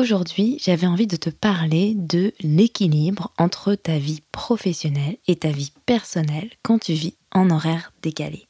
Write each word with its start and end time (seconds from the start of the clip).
Aujourd'hui, 0.00 0.56
j'avais 0.64 0.86
envie 0.86 1.06
de 1.06 1.16
te 1.16 1.28
parler 1.28 1.92
de 1.94 2.32
l'équilibre 2.40 3.34
entre 3.36 3.74
ta 3.74 3.98
vie 3.98 4.22
professionnelle 4.32 5.18
et 5.28 5.36
ta 5.36 5.50
vie 5.50 5.74
personnelle 5.84 6.48
quand 6.62 6.78
tu 6.78 6.94
vis 6.94 7.16
en 7.32 7.50
horaire 7.50 7.92
décalé. 8.00 8.48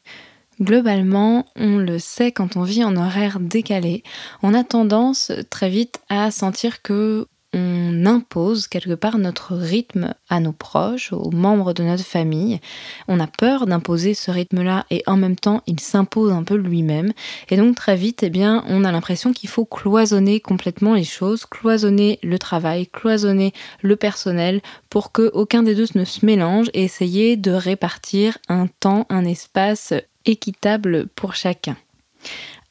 Globalement, 0.60 1.46
on 1.56 1.78
le 1.78 1.98
sait 1.98 2.30
quand 2.30 2.56
on 2.56 2.62
vit 2.62 2.84
en 2.84 2.94
horaire 2.96 3.40
décalé, 3.40 4.04
on 4.44 4.54
a 4.54 4.62
tendance 4.62 5.32
très 5.50 5.70
vite 5.70 6.00
à 6.08 6.30
sentir 6.30 6.82
que 6.82 7.26
on 7.52 8.06
impose 8.06 8.68
quelque 8.68 8.94
part 8.94 9.18
notre 9.18 9.54
rythme 9.56 10.14
à 10.28 10.40
nos 10.40 10.52
proches, 10.52 11.12
aux 11.12 11.30
membres 11.30 11.72
de 11.72 11.82
notre 11.82 12.04
famille. 12.04 12.60
On 13.08 13.18
a 13.18 13.26
peur 13.26 13.66
d'imposer 13.66 14.14
ce 14.14 14.30
rythme-là 14.30 14.86
et 14.90 15.02
en 15.06 15.16
même 15.16 15.36
temps, 15.36 15.62
il 15.66 15.80
s'impose 15.80 16.32
un 16.32 16.44
peu 16.44 16.54
lui-même. 16.54 17.12
Et 17.48 17.56
donc 17.56 17.74
très 17.74 17.96
vite, 17.96 18.22
eh 18.22 18.30
bien, 18.30 18.64
on 18.68 18.84
a 18.84 18.92
l'impression 18.92 19.32
qu'il 19.32 19.48
faut 19.48 19.64
cloisonner 19.64 20.40
complètement 20.40 20.94
les 20.94 21.04
choses, 21.04 21.44
cloisonner 21.44 22.18
le 22.22 22.38
travail, 22.38 22.86
cloisonner 22.86 23.52
le 23.82 23.96
personnel 23.96 24.60
pour 24.88 25.12
que 25.12 25.30
aucun 25.34 25.62
des 25.62 25.74
deux 25.74 25.88
ne 25.94 26.04
se 26.04 26.24
mélange 26.24 26.70
et 26.74 26.84
essayer 26.84 27.36
de 27.36 27.50
répartir 27.50 28.38
un 28.48 28.66
temps, 28.66 29.06
un 29.08 29.24
espace 29.24 29.92
équitable 30.24 31.08
pour 31.14 31.34
chacun. 31.34 31.76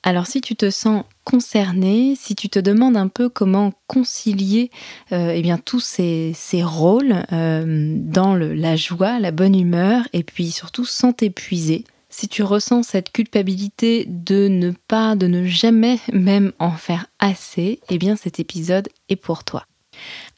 Alors 0.02 0.28
si 0.28 0.40
tu 0.40 0.56
te 0.56 0.70
sens 0.70 1.04
concerné, 1.26 2.16
si 2.16 2.34
tu 2.34 2.48
te 2.48 2.58
demandes 2.58 2.96
un 2.96 3.10
peu 3.10 3.28
comment 3.28 3.74
concilier 3.88 4.72
euh, 5.12 5.34
eh 5.36 5.42
bien, 5.42 5.58
tous 5.58 5.82
ces, 5.82 6.34
rôles 6.64 7.26
euh, 7.34 7.96
dans 7.98 8.36
la 8.36 8.76
joie, 8.76 9.20
la 9.20 9.32
bonne 9.32 9.60
humeur 9.60 10.08
et 10.14 10.24
puis 10.24 10.52
surtout 10.52 10.86
sans 10.86 11.12
t'épuiser, 11.12 11.84
si 12.10 12.28
tu 12.28 12.44
ressens 12.44 12.84
cette 12.84 13.12
culpabilité 13.12 14.06
de 14.08 14.48
ne 14.48 14.72
pas, 14.72 15.16
de 15.16 15.28
ne 15.28 15.46
jamais 15.46 16.00
même 16.12 16.54
en 16.60 16.72
faire 16.72 17.06
assez, 17.20 17.80
eh 17.90 17.98
bien 17.98 18.16
cet 18.16 18.40
épisode 18.40 18.90
est 19.10 19.16
pour 19.16 19.44
toi. 19.44 19.66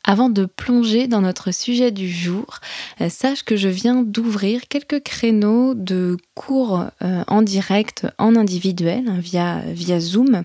Avant 0.03 0.29
de 0.29 0.45
plonger 0.45 1.07
dans 1.07 1.21
notre 1.21 1.53
sujet 1.53 1.91
du 1.91 2.09
jour, 2.09 2.59
euh, 3.01 3.09
sache 3.09 3.43
que 3.43 3.55
je 3.55 3.69
viens 3.69 4.01
d'ouvrir 4.01 4.61
quelques 4.67 5.03
créneaux 5.03 5.75
de 5.75 6.17
cours 6.33 6.85
euh, 7.03 7.23
en 7.27 7.43
direct, 7.43 8.07
en 8.17 8.35
individuel, 8.35 9.03
hein, 9.07 9.19
via, 9.19 9.61
via 9.67 9.99
Zoom. 9.99 10.41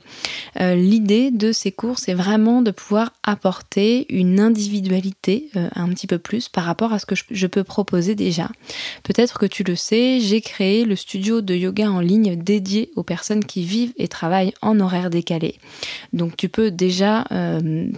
Euh, 0.61 0.75
l'idée 0.75 1.31
de 1.31 1.53
ces 1.53 1.73
cours, 1.73 1.99
c'est 1.99 2.13
vraiment 2.13 2.61
de 2.61 2.71
pouvoir 2.71 3.15
apporter 3.23 4.07
une 4.11 4.41
individualité 4.41 5.51
un 5.75 5.89
petit 5.89 6.07
peu 6.07 6.19
plus 6.19 6.49
par 6.49 6.65
rapport 6.65 6.93
à 6.93 6.99
ce 6.99 7.07
que 7.07 7.15
je 7.31 7.47
peux 7.47 7.65
proposer 7.65 8.15
déjà. 8.15 8.51
Peut-être 9.05 9.39
que 9.39 9.47
tu 9.47 9.65
le 9.65 9.75
sais, 9.75 10.21
j'ai 10.21 10.43
créé 10.43 10.85
le 10.85 10.97
studio 10.97 11.41
de 11.41 11.55
yoga 11.55 11.91
en 11.91 12.01
ligne 12.01 12.37
dédié 12.37 12.91
aux 12.95 13.03
personnes 13.03 13.45
qui 13.45 13.65
vivent 13.65 13.93
et 13.97 14.09
travaillent 14.09 14.53
en 14.61 14.79
horaire 14.81 15.09
décalé. 15.09 15.57
Donc 16.13 16.37
tu 16.37 16.49
peux 16.49 16.71
déjà 16.71 17.25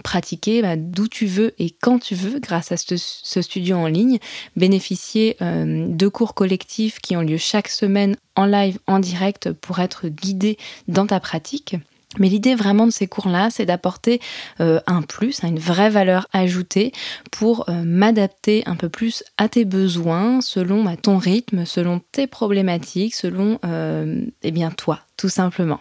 pratiquer 0.03 0.61
bah, 0.61 0.75
d'où 0.77 1.07
tu 1.07 1.25
veux 1.25 1.48
et 1.57 1.69
quand 1.69 1.99
tu 1.99 2.15
veux, 2.15 2.39
grâce 2.39 2.71
à 2.71 2.77
ce, 2.77 2.95
studio 3.41 3.77
en 3.77 3.87
ligne, 3.87 4.19
bénéficier 4.55 5.37
euh, 5.41 5.87
de 5.87 6.07
cours 6.07 6.33
collectifs 6.33 6.99
qui 6.99 7.15
ont 7.15 7.21
lieu 7.21 7.37
chaque 7.37 7.67
semaine 7.67 8.15
en 8.35 8.45
live, 8.45 8.79
en 8.87 8.99
direct, 8.99 9.51
pour 9.51 9.79
être 9.79 10.07
guidé 10.07 10.57
dans 10.87 11.07
ta 11.07 11.19
pratique. 11.19 11.75
Mais 12.17 12.27
l'idée 12.27 12.55
vraiment 12.55 12.87
de 12.87 12.91
ces 12.91 13.07
cours-là, 13.07 13.49
c'est 13.51 13.67
d'apporter 13.67 14.19
euh, 14.61 14.79
un 14.87 15.03
plus, 15.03 15.43
hein, 15.43 15.49
une 15.49 15.59
vraie 15.59 15.91
valeur 15.91 16.27
ajoutée 16.33 16.91
pour 17.31 17.69
euh, 17.69 17.83
m'adapter 17.83 18.63
un 18.65 18.75
peu 18.75 18.89
plus 18.89 19.23
à 19.37 19.47
tes 19.47 19.63
besoins, 19.63 20.41
selon 20.41 20.83
bah, 20.83 20.97
ton 20.97 21.17
rythme, 21.17 21.65
selon 21.65 22.01
tes 22.11 22.25
problématiques, 22.25 23.13
selon 23.13 23.59
eh 24.41 24.51
bien 24.51 24.71
toi, 24.71 25.01
tout 25.17 25.29
simplement. 25.29 25.79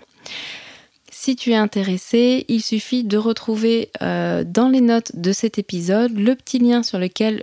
Si 1.21 1.34
tu 1.34 1.51
es 1.51 1.56
intéressé, 1.56 2.45
il 2.47 2.62
suffit 2.62 3.03
de 3.03 3.17
retrouver 3.17 3.91
euh, 4.03 4.45
dans 4.47 4.69
les 4.69 4.81
notes 4.81 5.17
de 5.17 5.33
cet 5.33 5.59
épisode 5.59 6.17
le 6.17 6.37
petit 6.37 6.61
lien 6.61 6.84
sur 6.84 7.01
lequel 7.01 7.43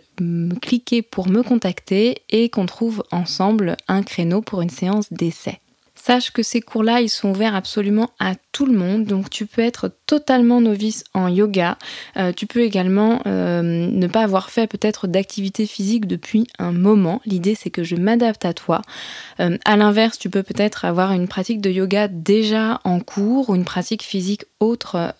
cliquer 0.62 1.02
pour 1.02 1.28
me 1.28 1.44
contacter 1.44 2.22
et 2.30 2.48
qu'on 2.48 2.68
trouve 2.68 3.04
ensemble 3.12 3.76
un 3.90 4.02
créneau 4.02 4.42
pour 4.42 4.62
une 4.62 4.70
séance 4.70 5.12
d'essai. 5.12 5.60
Sache 6.06 6.30
que 6.30 6.44
ces 6.44 6.62
cours-là, 6.62 7.02
ils 7.02 7.10
sont 7.10 7.32
ouverts 7.32 7.56
absolument 7.56 8.12
à 8.20 8.36
tout 8.52 8.68
le 8.68 8.78
monde, 8.78 9.06
donc 9.06 9.32
tu 9.32 9.48
peux 9.48 9.64
être 9.64 9.90
totalement 10.06 10.62
novice 10.62 11.04
en 11.16 11.28
yoga. 11.28 11.80
Euh, 12.16 12.32
tu 12.32 12.46
peux 12.46 12.62
également 12.62 13.24
euh, 13.26 13.64
ne 13.64 14.06
pas 14.06 14.22
avoir 14.22 14.52
fait 14.52 14.68
peut-être 14.68 15.08
d'activité 15.08 15.66
physique 15.66 16.06
depuis 16.06 16.46
un 16.60 16.72
moment. 16.72 17.22
L'idée, 17.26 17.56
c'est 17.56 17.72
que 17.72 17.84
je 17.84 17.96
m'adapte 17.96 18.46
à 18.46 18.54
toi. 18.54 18.84
Euh, 19.40 19.58
à 19.66 19.78
l'inverse, 19.78 20.20
tu 20.20 20.30
peux 20.30 20.44
peut-être 20.44 20.86
avoir 20.86 21.12
une 21.12 21.28
pratique 21.28 21.60
de 21.60 21.72
yoga 21.72 22.08
déjà 22.08 22.82
en 22.84 23.00
cours 23.00 23.50
ou 23.50 23.56
une 23.56 23.66
pratique 23.66 24.04
physique 24.04 24.46
autre 24.60 25.16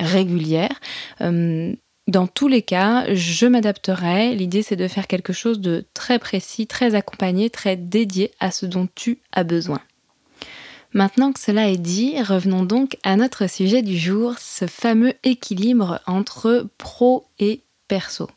régulière. 0.00 0.80
Dans 1.20 2.26
tous 2.26 2.48
les 2.48 2.62
cas, 2.62 3.14
je 3.14 3.46
m'adapterai. 3.46 4.34
L'idée, 4.34 4.62
c'est 4.62 4.74
de 4.74 4.88
faire 4.88 5.06
quelque 5.06 5.32
chose 5.32 5.60
de 5.60 5.84
très 5.94 6.18
précis, 6.18 6.66
très 6.66 6.96
accompagné, 6.96 7.48
très 7.48 7.76
dédié 7.76 8.32
à 8.40 8.50
ce 8.50 8.66
dont 8.66 8.88
tu 8.92 9.20
as 9.30 9.44
besoin. 9.44 9.80
Maintenant 10.92 11.32
que 11.32 11.40
cela 11.40 11.68
est 11.68 11.76
dit, 11.76 12.20
revenons 12.22 12.64
donc 12.64 12.96
à 13.02 13.16
notre 13.16 13.48
sujet 13.48 13.82
du 13.82 13.98
jour, 13.98 14.34
ce 14.38 14.66
fameux 14.66 15.14
équilibre 15.24 16.00
entre 16.06 16.68
pro 16.78 17.26
et 17.38 17.62
perso. 17.88 18.28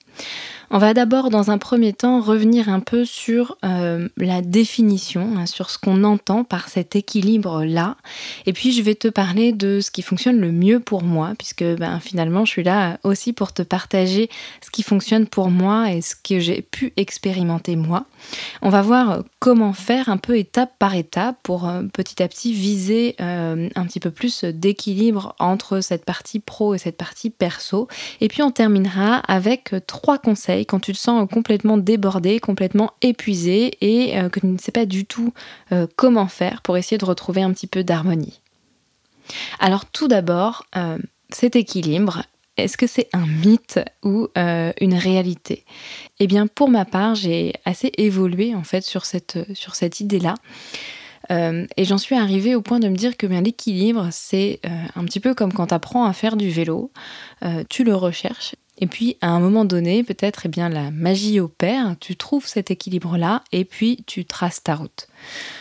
On 0.71 0.77
va 0.77 0.93
d'abord, 0.93 1.31
dans 1.31 1.49
un 1.49 1.57
premier 1.57 1.93
temps, 1.93 2.21
revenir 2.21 2.69
un 2.69 2.79
peu 2.79 3.03
sur 3.03 3.57
euh, 3.65 4.07
la 4.17 4.41
définition, 4.41 5.33
hein, 5.35 5.47
sur 5.47 5.71
ce 5.71 5.79
qu'on 5.79 6.03
entend 6.03 6.43
par 6.43 6.69
cet 6.69 6.95
équilibre-là. 6.95 7.97
Et 8.45 8.53
puis, 8.53 8.71
je 8.71 8.83
vais 8.83 8.93
te 8.93 9.07
parler 9.07 9.51
de 9.51 9.79
ce 9.79 9.89
qui 9.89 10.03
fonctionne 10.03 10.39
le 10.39 10.51
mieux 10.51 10.79
pour 10.79 11.01
moi, 11.01 11.33
puisque 11.39 11.63
ben, 11.63 11.99
finalement, 11.99 12.45
je 12.45 12.51
suis 12.51 12.63
là 12.63 12.99
aussi 13.03 13.33
pour 13.33 13.51
te 13.51 13.63
partager 13.63 14.29
ce 14.61 14.69
qui 14.69 14.83
fonctionne 14.83 15.25
pour 15.25 15.49
moi 15.49 15.91
et 15.91 16.01
ce 16.01 16.13
que 16.15 16.39
j'ai 16.39 16.61
pu 16.61 16.93
expérimenter 16.97 17.75
moi. 17.75 18.05
On 18.61 18.69
va 18.69 18.83
voir 18.83 19.23
comment 19.39 19.73
faire 19.73 20.07
un 20.09 20.17
peu 20.17 20.37
étape 20.37 20.73
par 20.77 20.93
étape 20.93 21.37
pour 21.41 21.67
euh, 21.67 21.81
petit 21.91 22.21
à 22.21 22.27
petit 22.27 22.53
viser 22.53 23.15
euh, 23.21 23.69
un 23.73 23.85
petit 23.87 23.99
peu 23.99 24.11
plus 24.11 24.43
d'équilibre 24.43 25.35
entre 25.39 25.81
cette 25.81 26.05
partie 26.05 26.39
pro 26.39 26.75
et 26.75 26.77
cette 26.77 26.97
partie 26.97 27.31
perso. 27.31 27.87
Et 28.21 28.27
puis, 28.27 28.43
on 28.43 28.51
terminera 28.51 29.15
avec 29.15 29.73
trois 29.87 30.19
conseils 30.19 30.58
quand 30.65 30.79
tu 30.79 30.93
te 30.93 30.97
sens 30.97 31.27
complètement 31.31 31.77
débordé, 31.77 32.39
complètement 32.39 32.91
épuisé 33.01 33.77
et 33.81 34.17
euh, 34.19 34.29
que 34.29 34.39
tu 34.39 34.47
ne 34.47 34.57
sais 34.57 34.71
pas 34.71 34.85
du 34.85 35.05
tout 35.05 35.33
euh, 35.71 35.87
comment 35.95 36.27
faire 36.27 36.61
pour 36.61 36.77
essayer 36.77 36.97
de 36.97 37.05
retrouver 37.05 37.41
un 37.41 37.51
petit 37.51 37.67
peu 37.67 37.83
d'harmonie. 37.83 38.41
Alors 39.59 39.85
tout 39.85 40.07
d'abord, 40.07 40.65
euh, 40.75 40.97
cet 41.29 41.55
équilibre, 41.55 42.23
est-ce 42.57 42.77
que 42.77 42.87
c'est 42.87 43.09
un 43.13 43.25
mythe 43.25 43.79
ou 44.03 44.27
une 44.35 44.95
réalité? 44.95 45.63
Eh 46.19 46.27
bien 46.27 46.45
pour 46.47 46.69
ma 46.69 46.83
part, 46.83 47.15
j'ai 47.15 47.53
assez 47.63 47.91
évolué 47.97 48.53
en 48.53 48.63
fait 48.63 48.83
sur 48.83 49.05
cette, 49.05 49.37
idée-là. 50.01 50.33
et 51.29 51.85
j'en 51.85 51.97
suis 51.97 52.15
arrivée 52.15 52.55
au 52.55 52.61
point 52.61 52.79
de 52.79 52.89
me 52.89 52.97
dire 52.97 53.15
que 53.15 53.27
bien 53.27 53.39
l'équilibre, 53.39 54.09
c'est 54.11 54.59
un 54.95 55.05
petit 55.05 55.21
peu 55.21 55.33
comme 55.33 55.53
quand 55.53 55.67
tu 55.67 55.73
apprends 55.73 56.03
à 56.03 56.11
faire 56.11 56.35
du 56.35 56.49
vélo. 56.49 56.91
tu 57.69 57.85
le 57.85 57.95
recherches 57.95 58.55
et 58.79 58.87
puis, 58.87 59.17
à 59.21 59.29
un 59.29 59.39
moment 59.39 59.65
donné, 59.65 60.03
peut-être, 60.03 60.43
eh 60.45 60.49
bien, 60.49 60.69
la 60.69 60.89
magie 60.89 61.39
opère, 61.41 61.95
tu 61.99 62.15
trouves 62.15 62.47
cet 62.47 62.71
équilibre-là 62.71 63.43
et 63.51 63.65
puis 63.65 64.03
tu 64.07 64.23
traces 64.23 64.63
ta 64.63 64.75
route. 64.75 65.07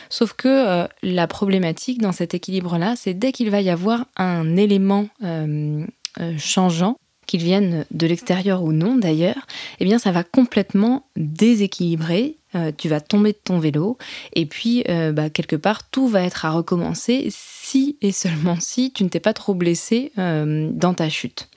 Sauf 0.09 0.35
que 0.35 0.49
euh, 0.49 0.87
la 1.03 1.26
problématique 1.26 2.00
dans 2.00 2.12
cet 2.12 2.35
équilibre-là, 2.35 2.94
c'est 2.97 3.15
dès 3.15 3.32
qu'il 3.32 3.50
va 3.50 3.61
y 3.61 3.70
avoir 3.70 4.06
un 4.17 4.56
élément 4.56 5.09
euh, 5.25 5.85
euh, 6.20 6.38
changeant, 6.38 6.97
qu'il 7.26 7.43
vienne 7.43 7.85
de 7.91 8.06
l'extérieur 8.06 8.62
ou 8.62 8.73
non 8.73 8.94
d'ailleurs, 8.94 9.47
eh 9.81 9.85
bien, 9.85 9.99
ça 9.99 10.12
va 10.12 10.23
complètement 10.23 11.05
déséquilibrer 11.17 12.37
tu 12.79 12.88
vas 12.88 13.03
tomber 13.03 13.32
de 13.32 13.38
ton 13.44 13.59
vélo 13.59 13.99
et 14.32 14.47
puis 14.47 14.82
bah, 15.12 15.29
quelque 15.29 15.55
part 15.55 15.87
tout 15.91 16.09
va 16.09 16.23
être 16.23 16.47
à 16.47 16.50
recommencer 16.50 17.29
si 17.31 17.99
et 18.00 18.11
seulement 18.11 18.56
si 18.59 18.91
tu 18.91 19.05
ne 19.05 19.11
t'es 19.11 19.21
pas 19.21 19.35
trop 19.35 19.53
blessé 19.53 20.12
dans 20.17 20.94
ta 20.94 21.11
chute. 21.11 21.50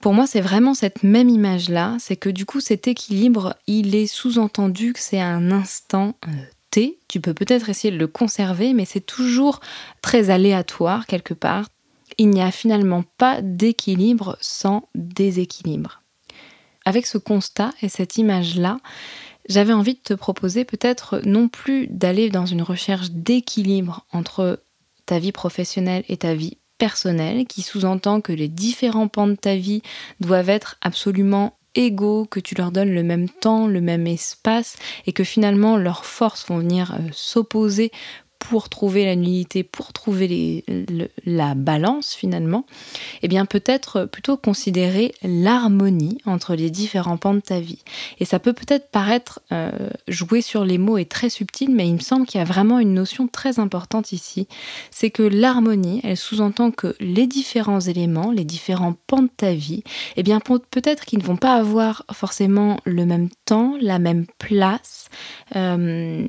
Pour 0.00 0.14
moi, 0.14 0.26
c'est 0.26 0.40
vraiment 0.40 0.72
cette 0.72 1.02
même 1.02 1.28
image-là, 1.28 1.96
c'est 1.98 2.16
que 2.16 2.30
du 2.30 2.46
coup 2.46 2.60
cet 2.60 2.88
équilibre, 2.88 3.54
il 3.66 3.94
est 3.94 4.06
sous-entendu 4.06 4.94
que 4.94 5.00
c'est 5.00 5.20
un 5.20 5.50
instant 5.50 6.14
T. 6.70 6.98
Tu 7.06 7.20
peux 7.20 7.34
peut-être 7.34 7.68
essayer 7.68 7.92
de 7.92 7.98
le 7.98 8.06
conserver, 8.06 8.72
mais 8.72 8.86
c'est 8.86 9.04
toujours 9.04 9.60
très 10.00 10.30
aléatoire 10.30 11.06
quelque 11.06 11.34
part. 11.34 11.66
Il 12.16 12.30
n'y 12.30 12.40
a 12.40 12.50
finalement 12.50 13.04
pas 13.18 13.42
d'équilibre 13.42 14.38
sans 14.40 14.88
déséquilibre. 14.94 16.02
Avec 16.86 17.06
ce 17.06 17.18
constat 17.18 17.72
et 17.82 17.90
cette 17.90 18.16
image-là, 18.16 18.78
j'avais 19.50 19.74
envie 19.74 19.94
de 19.94 20.00
te 20.00 20.14
proposer 20.14 20.64
peut-être 20.64 21.20
non 21.26 21.48
plus 21.48 21.88
d'aller 21.88 22.30
dans 22.30 22.46
une 22.46 22.62
recherche 22.62 23.10
d'équilibre 23.10 24.06
entre 24.12 24.62
ta 25.04 25.18
vie 25.18 25.32
professionnelle 25.32 26.04
et 26.08 26.16
ta 26.16 26.34
vie 26.34 26.56
personnelle, 26.80 27.46
qui 27.46 27.62
sous-entend 27.62 28.20
que 28.20 28.32
les 28.32 28.48
différents 28.48 29.06
pans 29.06 29.28
de 29.28 29.36
ta 29.36 29.54
vie 29.54 29.82
doivent 30.18 30.48
être 30.48 30.78
absolument 30.80 31.54
égaux, 31.76 32.24
que 32.24 32.40
tu 32.40 32.56
leur 32.56 32.72
donnes 32.72 32.92
le 32.92 33.04
même 33.04 33.28
temps, 33.28 33.68
le 33.68 33.80
même 33.80 34.06
espace, 34.08 34.76
et 35.06 35.12
que 35.12 35.22
finalement 35.22 35.76
leurs 35.76 36.04
forces 36.04 36.46
vont 36.48 36.58
venir 36.58 36.94
euh, 36.94 37.08
s'opposer 37.12 37.92
pour 38.40 38.68
trouver 38.68 39.04
la 39.04 39.14
nullité, 39.14 39.62
pour 39.62 39.92
trouver 39.92 40.64
la 41.24 41.54
balance 41.54 42.14
finalement, 42.14 42.64
eh 43.22 43.28
bien 43.28 43.44
peut-être 43.44 44.06
plutôt 44.06 44.36
considérer 44.36 45.14
l'harmonie 45.22 46.18
entre 46.24 46.56
les 46.56 46.70
différents 46.70 47.18
pans 47.18 47.34
de 47.34 47.40
ta 47.40 47.60
vie. 47.60 47.84
Et 48.18 48.24
ça 48.24 48.40
peut 48.40 48.54
peut-être 48.54 48.90
paraître 48.90 49.40
euh, 49.52 49.70
jouer 50.08 50.40
sur 50.40 50.64
les 50.64 50.78
mots 50.78 50.98
et 50.98 51.04
très 51.04 51.28
subtil, 51.28 51.70
mais 51.70 51.86
il 51.86 51.94
me 51.94 52.00
semble 52.00 52.26
qu'il 52.26 52.38
y 52.38 52.42
a 52.42 52.46
vraiment 52.46 52.80
une 52.80 52.94
notion 52.94 53.28
très 53.28 53.60
importante 53.60 54.10
ici. 54.10 54.48
C'est 54.90 55.10
que 55.10 55.22
l'harmonie, 55.22 56.00
elle 56.02 56.16
sous-entend 56.16 56.70
que 56.70 56.96
les 56.98 57.26
différents 57.26 57.80
éléments, 57.80 58.32
les 58.32 58.44
différents 58.44 58.94
pans 59.06 59.22
de 59.22 59.30
ta 59.36 59.52
vie, 59.52 59.84
eh 60.16 60.22
bien 60.22 60.40
peut-être 60.40 61.04
qu'ils 61.04 61.20
ne 61.20 61.24
vont 61.24 61.36
pas 61.36 61.54
avoir 61.54 62.04
forcément 62.12 62.78
le 62.84 63.04
même 63.04 63.28
temps, 63.44 63.76
la 63.80 63.98
même 63.98 64.26
place. 64.38 65.08
Euh, 65.54 66.26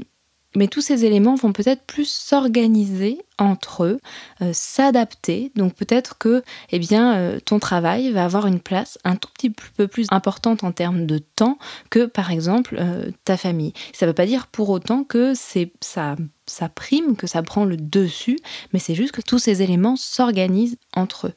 mais 0.55 0.67
tous 0.67 0.81
ces 0.81 1.05
éléments 1.05 1.35
vont 1.35 1.53
peut-être 1.53 1.83
plus 1.83 2.09
s'organiser 2.09 3.19
entre 3.37 3.85
eux, 3.85 3.99
euh, 4.41 4.51
s'adapter. 4.53 5.51
Donc 5.55 5.73
peut-être 5.73 6.17
que 6.17 6.43
eh 6.71 6.79
bien, 6.79 7.15
euh, 7.15 7.39
ton 7.39 7.59
travail 7.59 8.11
va 8.11 8.25
avoir 8.25 8.47
une 8.47 8.59
place 8.59 8.97
un 9.03 9.15
tout 9.15 9.29
petit 9.33 9.49
peu 9.49 9.87
plus 9.87 10.07
importante 10.11 10.63
en 10.63 10.71
termes 10.71 11.05
de 11.05 11.17
temps 11.17 11.57
que 11.89 12.05
par 12.05 12.31
exemple 12.31 12.77
euh, 12.79 13.11
ta 13.25 13.37
famille. 13.37 13.73
Ça 13.93 14.05
ne 14.05 14.11
veut 14.11 14.15
pas 14.15 14.25
dire 14.25 14.47
pour 14.47 14.69
autant 14.69 15.03
que 15.03 15.33
c'est 15.35 15.71
ça 15.81 16.15
ça 16.51 16.69
prime, 16.69 17.15
que 17.15 17.27
ça 17.27 17.41
prend 17.41 17.65
le 17.65 17.77
dessus, 17.77 18.39
mais 18.73 18.79
c'est 18.79 18.95
juste 18.95 19.11
que 19.11 19.21
tous 19.21 19.39
ces 19.39 19.61
éléments 19.61 19.95
s'organisent 19.95 20.77
entre 20.95 21.27
eux. 21.27 21.33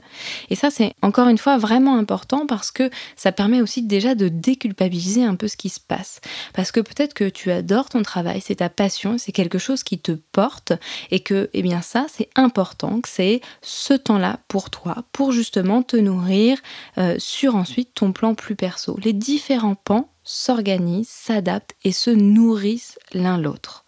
Et 0.50 0.54
ça, 0.54 0.70
c'est 0.70 0.94
encore 1.02 1.28
une 1.28 1.38
fois 1.38 1.56
vraiment 1.58 1.96
important 1.96 2.46
parce 2.46 2.70
que 2.70 2.90
ça 3.16 3.32
permet 3.32 3.60
aussi 3.60 3.82
déjà 3.82 4.14
de 4.14 4.28
déculpabiliser 4.28 5.24
un 5.24 5.36
peu 5.36 5.48
ce 5.48 5.56
qui 5.56 5.68
se 5.68 5.80
passe. 5.80 6.20
Parce 6.52 6.72
que 6.72 6.80
peut-être 6.80 7.14
que 7.14 7.28
tu 7.28 7.50
adores 7.50 7.88
ton 7.88 8.02
travail, 8.02 8.40
c'est 8.44 8.56
ta 8.56 8.68
passion, 8.68 9.16
c'est 9.18 9.32
quelque 9.32 9.58
chose 9.58 9.82
qui 9.82 9.98
te 9.98 10.12
porte 10.12 10.72
et 11.10 11.20
que, 11.20 11.50
eh 11.52 11.62
bien, 11.62 11.80
ça, 11.80 12.06
c'est 12.12 12.28
important, 12.34 13.00
que 13.00 13.08
c'est 13.08 13.40
ce 13.62 13.94
temps-là 13.94 14.40
pour 14.48 14.70
toi, 14.70 15.04
pour 15.12 15.32
justement 15.32 15.82
te 15.82 15.96
nourrir 15.96 16.58
euh, 16.98 17.16
sur 17.18 17.56
ensuite 17.56 17.94
ton 17.94 18.12
plan 18.12 18.34
plus 18.34 18.56
perso. 18.56 18.98
Les 19.02 19.12
différents 19.12 19.76
pans 19.76 20.08
s'organisent, 20.24 21.08
s'adaptent 21.08 21.74
et 21.84 21.92
se 21.92 22.10
nourrissent 22.10 22.98
l'un 23.12 23.38
l'autre. 23.38 23.83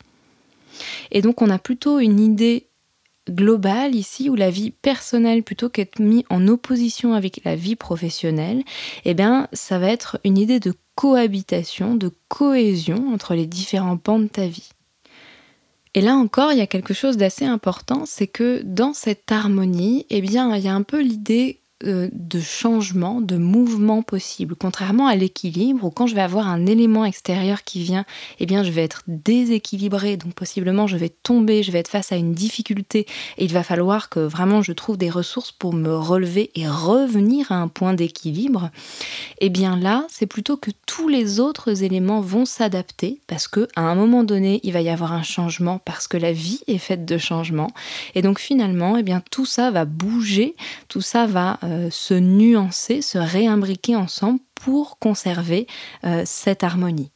Et 1.10 1.22
donc 1.22 1.42
on 1.42 1.50
a 1.50 1.58
plutôt 1.58 1.98
une 1.98 2.20
idée 2.20 2.66
globale 3.28 3.94
ici 3.94 4.30
où 4.30 4.36
la 4.36 4.50
vie 4.50 4.70
personnelle 4.70 5.42
plutôt 5.42 5.68
qu'être 5.68 6.00
mis 6.00 6.24
en 6.30 6.46
opposition 6.46 7.12
avec 7.12 7.42
la 7.44 7.56
vie 7.56 7.76
professionnelle, 7.76 8.62
eh 9.04 9.14
bien 9.14 9.48
ça 9.52 9.78
va 9.78 9.88
être 9.88 10.18
une 10.24 10.38
idée 10.38 10.60
de 10.60 10.74
cohabitation, 10.94 11.94
de 11.94 12.10
cohésion 12.28 13.12
entre 13.12 13.34
les 13.34 13.46
différents 13.46 13.96
pans 13.96 14.18
de 14.18 14.28
ta 14.28 14.46
vie. 14.46 14.70
Et 15.96 16.02
là 16.02 16.14
encore, 16.14 16.52
il 16.52 16.58
y 16.58 16.62
a 16.62 16.66
quelque 16.66 16.92
chose 16.92 17.16
d'assez 17.16 17.46
important, 17.46 18.04
c'est 18.04 18.26
que 18.26 18.60
dans 18.62 18.92
cette 18.92 19.32
harmonie, 19.32 20.04
eh 20.10 20.20
bien, 20.20 20.54
il 20.54 20.62
y 20.62 20.68
a 20.68 20.74
un 20.74 20.82
peu 20.82 21.00
l'idée 21.00 21.60
de 21.82 22.40
changement, 22.40 23.20
de 23.20 23.36
mouvement 23.36 24.00
possible. 24.00 24.56
Contrairement 24.56 25.08
à 25.08 25.14
l'équilibre, 25.14 25.84
où 25.84 25.90
quand 25.90 26.06
je 26.06 26.14
vais 26.14 26.22
avoir 26.22 26.48
un 26.48 26.64
élément 26.64 27.04
extérieur 27.04 27.64
qui 27.64 27.82
vient, 27.82 28.06
eh 28.40 28.46
bien 28.46 28.62
je 28.62 28.70
vais 28.70 28.82
être 28.82 29.02
déséquilibré, 29.06 30.16
donc 30.16 30.32
possiblement 30.32 30.86
je 30.86 30.96
vais 30.96 31.10
tomber, 31.10 31.62
je 31.62 31.70
vais 31.70 31.80
être 31.80 31.88
face 31.88 32.12
à 32.12 32.16
une 32.16 32.32
difficulté, 32.32 33.06
et 33.36 33.44
il 33.44 33.52
va 33.52 33.62
falloir 33.62 34.08
que 34.08 34.20
vraiment 34.20 34.62
je 34.62 34.72
trouve 34.72 34.96
des 34.96 35.10
ressources 35.10 35.52
pour 35.52 35.74
me 35.74 35.94
relever 35.94 36.50
et 36.54 36.66
revenir 36.66 37.52
à 37.52 37.56
un 37.56 37.68
point 37.68 37.92
d'équilibre. 37.92 38.70
Eh 39.42 39.50
bien 39.50 39.76
là, 39.76 40.06
c'est 40.08 40.26
plutôt 40.26 40.56
que 40.56 40.70
tous 40.86 41.08
les 41.08 41.40
autres 41.40 41.82
éléments 41.82 42.22
vont 42.22 42.46
s'adapter, 42.46 43.20
parce 43.26 43.48
que 43.48 43.68
à 43.76 43.82
un 43.82 43.94
moment 43.94 44.24
donné, 44.24 44.60
il 44.62 44.72
va 44.72 44.80
y 44.80 44.88
avoir 44.88 45.12
un 45.12 45.22
changement, 45.22 45.78
parce 45.84 46.08
que 46.08 46.16
la 46.16 46.32
vie 46.32 46.60
est 46.68 46.78
faite 46.78 47.04
de 47.04 47.18
changements, 47.18 47.70
et 48.14 48.22
donc 48.22 48.40
finalement, 48.40 48.96
eh 48.96 49.02
bien 49.02 49.22
tout 49.30 49.44
ça 49.44 49.70
va 49.70 49.84
bouger, 49.84 50.56
tout 50.88 51.02
ça 51.02 51.26
va 51.26 51.58
euh, 51.66 51.88
se 51.90 52.14
nuancer, 52.14 53.02
se 53.02 53.18
réimbriquer 53.18 53.96
ensemble 53.96 54.40
pour 54.54 54.98
conserver 54.98 55.66
euh, 56.04 56.22
cette 56.24 56.62
harmonie. 56.62 57.12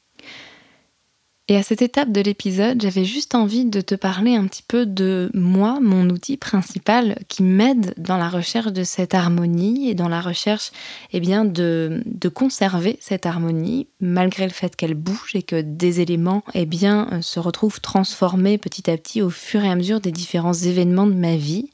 Et 1.50 1.56
à 1.56 1.64
cette 1.64 1.82
étape 1.82 2.12
de 2.12 2.20
l'épisode, 2.20 2.80
j'avais 2.80 3.04
juste 3.04 3.34
envie 3.34 3.64
de 3.64 3.80
te 3.80 3.96
parler 3.96 4.36
un 4.36 4.46
petit 4.46 4.62
peu 4.62 4.86
de 4.86 5.32
moi, 5.34 5.80
mon 5.82 6.08
outil 6.08 6.36
principal 6.36 7.18
qui 7.26 7.42
m'aide 7.42 7.92
dans 7.96 8.18
la 8.18 8.28
recherche 8.28 8.72
de 8.72 8.84
cette 8.84 9.14
harmonie 9.14 9.90
et 9.90 9.94
dans 9.94 10.08
la 10.08 10.20
recherche 10.20 10.70
eh 11.12 11.18
bien, 11.18 11.44
de, 11.44 12.04
de 12.06 12.28
conserver 12.28 12.98
cette 13.00 13.26
harmonie 13.26 13.88
malgré 14.00 14.44
le 14.44 14.52
fait 14.52 14.76
qu'elle 14.76 14.94
bouge 14.94 15.32
et 15.34 15.42
que 15.42 15.60
des 15.60 16.00
éléments 16.00 16.44
eh 16.54 16.66
bien, 16.66 17.20
se 17.20 17.40
retrouvent 17.40 17.80
transformés 17.80 18.56
petit 18.56 18.88
à 18.88 18.96
petit 18.96 19.20
au 19.20 19.30
fur 19.30 19.64
et 19.64 19.68
à 19.68 19.74
mesure 19.74 20.00
des 20.00 20.12
différents 20.12 20.54
événements 20.54 21.08
de 21.08 21.14
ma 21.14 21.34
vie. 21.34 21.72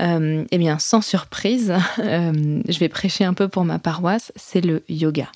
Euh, 0.00 0.44
eh 0.50 0.58
bien, 0.58 0.80
sans 0.80 1.00
surprise, 1.00 1.72
euh, 2.00 2.60
je 2.68 2.78
vais 2.80 2.88
prêcher 2.88 3.22
un 3.22 3.34
peu 3.34 3.46
pour 3.46 3.64
ma 3.64 3.78
paroisse, 3.78 4.32
c'est 4.34 4.62
le 4.62 4.82
yoga. 4.88 5.30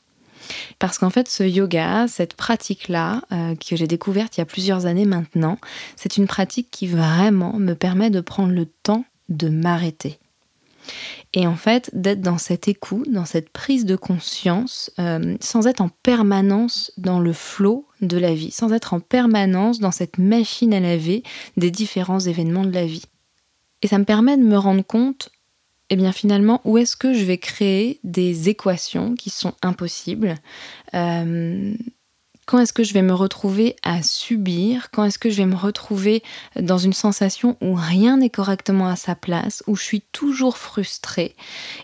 Parce 0.78 0.98
qu'en 0.98 1.10
fait, 1.10 1.28
ce 1.28 1.42
yoga, 1.42 2.06
cette 2.08 2.34
pratique-là, 2.34 3.22
euh, 3.32 3.54
que 3.54 3.76
j'ai 3.76 3.86
découverte 3.86 4.36
il 4.36 4.40
y 4.40 4.42
a 4.42 4.46
plusieurs 4.46 4.86
années 4.86 5.04
maintenant, 5.04 5.58
c'est 5.96 6.16
une 6.16 6.26
pratique 6.26 6.68
qui 6.70 6.86
vraiment 6.86 7.54
me 7.54 7.74
permet 7.74 8.10
de 8.10 8.20
prendre 8.20 8.52
le 8.52 8.66
temps 8.66 9.04
de 9.28 9.48
m'arrêter. 9.48 10.18
Et 11.34 11.46
en 11.46 11.56
fait, 11.56 11.90
d'être 11.92 12.20
dans 12.20 12.38
cet 12.38 12.68
écoute, 12.68 13.10
dans 13.10 13.24
cette 13.24 13.50
prise 13.50 13.84
de 13.84 13.96
conscience, 13.96 14.90
euh, 14.98 15.36
sans 15.40 15.66
être 15.66 15.80
en 15.80 15.88
permanence 15.88 16.92
dans 16.96 17.20
le 17.20 17.32
flot 17.32 17.86
de 18.00 18.16
la 18.16 18.34
vie, 18.34 18.50
sans 18.50 18.72
être 18.72 18.94
en 18.94 19.00
permanence 19.00 19.80
dans 19.80 19.90
cette 19.90 20.18
machine 20.18 20.72
à 20.72 20.80
laver 20.80 21.22
des 21.56 21.70
différents 21.70 22.20
événements 22.20 22.64
de 22.64 22.72
la 22.72 22.86
vie. 22.86 23.04
Et 23.82 23.88
ça 23.88 23.98
me 23.98 24.04
permet 24.04 24.36
de 24.36 24.42
me 24.42 24.56
rendre 24.56 24.84
compte 24.84 25.30
eh 25.90 25.96
bien 25.96 26.12
finalement, 26.12 26.60
où 26.64 26.78
est-ce 26.78 26.96
que 26.96 27.14
je 27.14 27.24
vais 27.24 27.38
créer 27.38 28.00
des 28.02 28.48
équations 28.48 29.14
qui 29.14 29.30
sont 29.30 29.54
impossibles 29.62 30.34
euh, 30.94 31.74
Quand 32.46 32.58
est-ce 32.58 32.72
que 32.72 32.82
je 32.82 32.92
vais 32.92 33.02
me 33.02 33.14
retrouver 33.14 33.76
à 33.84 34.02
subir 34.02 34.90
Quand 34.90 35.04
est-ce 35.04 35.18
que 35.18 35.30
je 35.30 35.36
vais 35.36 35.46
me 35.46 35.54
retrouver 35.54 36.24
dans 36.60 36.78
une 36.78 36.92
sensation 36.92 37.56
où 37.60 37.74
rien 37.74 38.16
n'est 38.16 38.30
correctement 38.30 38.88
à 38.88 38.96
sa 38.96 39.14
place, 39.14 39.62
où 39.68 39.76
je 39.76 39.82
suis 39.82 40.00
toujours 40.00 40.58
frustrée 40.58 41.36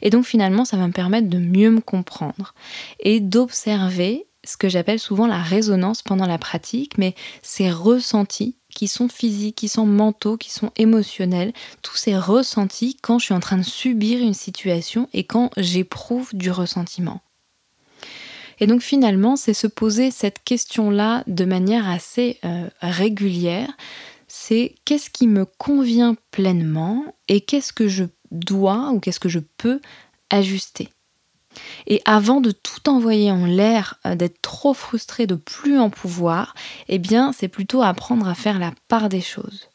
Et 0.02 0.11
donc 0.11 0.25
finalement, 0.25 0.64
ça 0.64 0.76
va 0.76 0.88
me 0.88 0.92
permettre 0.92 1.28
de 1.28 1.38
mieux 1.38 1.71
me 1.71 1.80
comprendre 1.80 2.54
et 2.99 3.21
d'observer 3.21 4.26
ce 4.44 4.56
que 4.56 4.68
j'appelle 4.68 4.99
souvent 4.99 5.28
la 5.28 5.40
résonance 5.40 6.02
pendant 6.02 6.26
la 6.26 6.38
pratique, 6.38 6.99
mais 6.99 7.14
ces 7.42 7.71
ressentis 7.71 8.56
qui 8.75 8.88
sont 8.88 9.09
physiques, 9.09 9.57
qui 9.57 9.69
sont 9.69 9.87
mentaux, 9.87 10.37
qui 10.37 10.50
sont 10.50 10.71
émotionnels, 10.76 11.52
tous 11.83 11.97
ces 11.97 12.17
ressentis 12.17 12.97
quand 13.00 13.19
je 13.19 13.26
suis 13.26 13.35
en 13.35 13.41
train 13.41 13.59
de 13.59 13.62
subir 13.62 14.21
une 14.21 14.35
situation 14.35 15.09
et 15.12 15.25
quand 15.25 15.50
j'éprouve 15.57 16.35
du 16.35 16.50
ressentiment. 16.50 17.21
Et 18.61 18.67
donc 18.67 18.83
finalement, 18.83 19.37
c'est 19.37 19.55
se 19.55 19.67
poser 19.67 20.11
cette 20.11 20.43
question-là 20.45 21.25
de 21.26 21.45
manière 21.45 21.88
assez 21.88 22.38
euh, 22.45 22.69
régulière, 22.81 23.73
c'est 24.29 24.75
qu'est-ce 24.85 25.11
qui 25.11 25.26
me 25.26 25.45
convient 25.45 26.17
pleinement 26.31 27.05
et 27.29 27.41
qu'est-ce 27.41 27.73
que 27.73 27.88
je 27.88 28.05
dois 28.31 28.91
ou 28.93 29.00
qu'est-ce 29.00 29.21
que 29.21 29.29
je 29.29 29.41
peux 29.41 29.81
ajuster? 30.31 30.88
Et 31.87 32.00
avant 32.04 32.40
de 32.40 32.50
tout 32.50 32.88
envoyer 32.88 33.30
en 33.30 33.47
l'air, 33.47 33.99
euh, 34.06 34.14
d'être 34.14 34.40
trop 34.42 34.75
frustré 34.75 35.26
de 35.26 35.35
plus 35.35 35.78
en 35.78 35.90
pouvoir, 35.90 36.54
eh 36.88 36.99
bien, 36.99 37.32
c'est 37.32 37.49
plutôt 37.49 37.82
apprendre 37.82 38.28
à 38.28 38.35
faire 38.35 38.59
la 38.59 38.73
part 38.88 39.09
des 39.09 39.21
choses. 39.21 39.68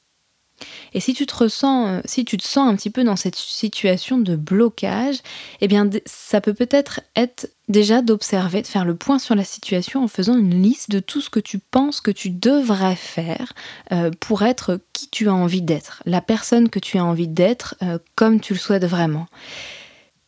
Et 0.93 1.00
si 1.00 1.13
tu 1.13 1.27
te 1.27 1.36
ressens, 1.36 1.88
euh, 1.88 2.01
si 2.05 2.25
tu 2.25 2.38
te 2.38 2.43
sens 2.43 2.67
un 2.67 2.75
petit 2.75 2.89
peu 2.89 3.03
dans 3.03 3.15
cette 3.15 3.36
situation 3.36 4.17
de 4.17 4.36
blocage, 4.36 5.17
eh 5.62 5.67
bien, 5.67 5.88
ça 6.07 6.41
peut 6.41 6.55
peut-être 6.55 7.01
être 7.15 7.48
déjà 7.67 8.01
d'observer, 8.01 8.63
de 8.63 8.67
faire 8.67 8.86
le 8.86 8.96
point 8.96 9.19
sur 9.19 9.36
la 9.36 9.43
situation 9.43 10.03
en 10.03 10.07
faisant 10.07 10.36
une 10.36 10.60
liste 10.60 10.89
de 10.89 11.00
tout 11.00 11.22
ce 11.22 11.29
que 11.29 11.39
tu 11.39 11.60
penses 11.60 12.01
que 12.01 12.10
tu 12.10 12.31
devrais 12.31 12.96
faire 12.96 13.53
euh, 13.91 14.10
pour 14.19 14.41
être 14.41 14.79
qui 14.93 15.10
tu 15.10 15.29
as 15.29 15.34
envie 15.34 15.62
d'être, 15.62 16.01
la 16.07 16.22
personne 16.22 16.69
que 16.69 16.79
tu 16.79 16.98
as 16.98 17.05
envie 17.05 17.27
d'être 17.27 17.75
comme 18.15 18.39
tu 18.39 18.53
le 18.53 18.60
souhaites 18.60 18.86
vraiment. 18.86 19.27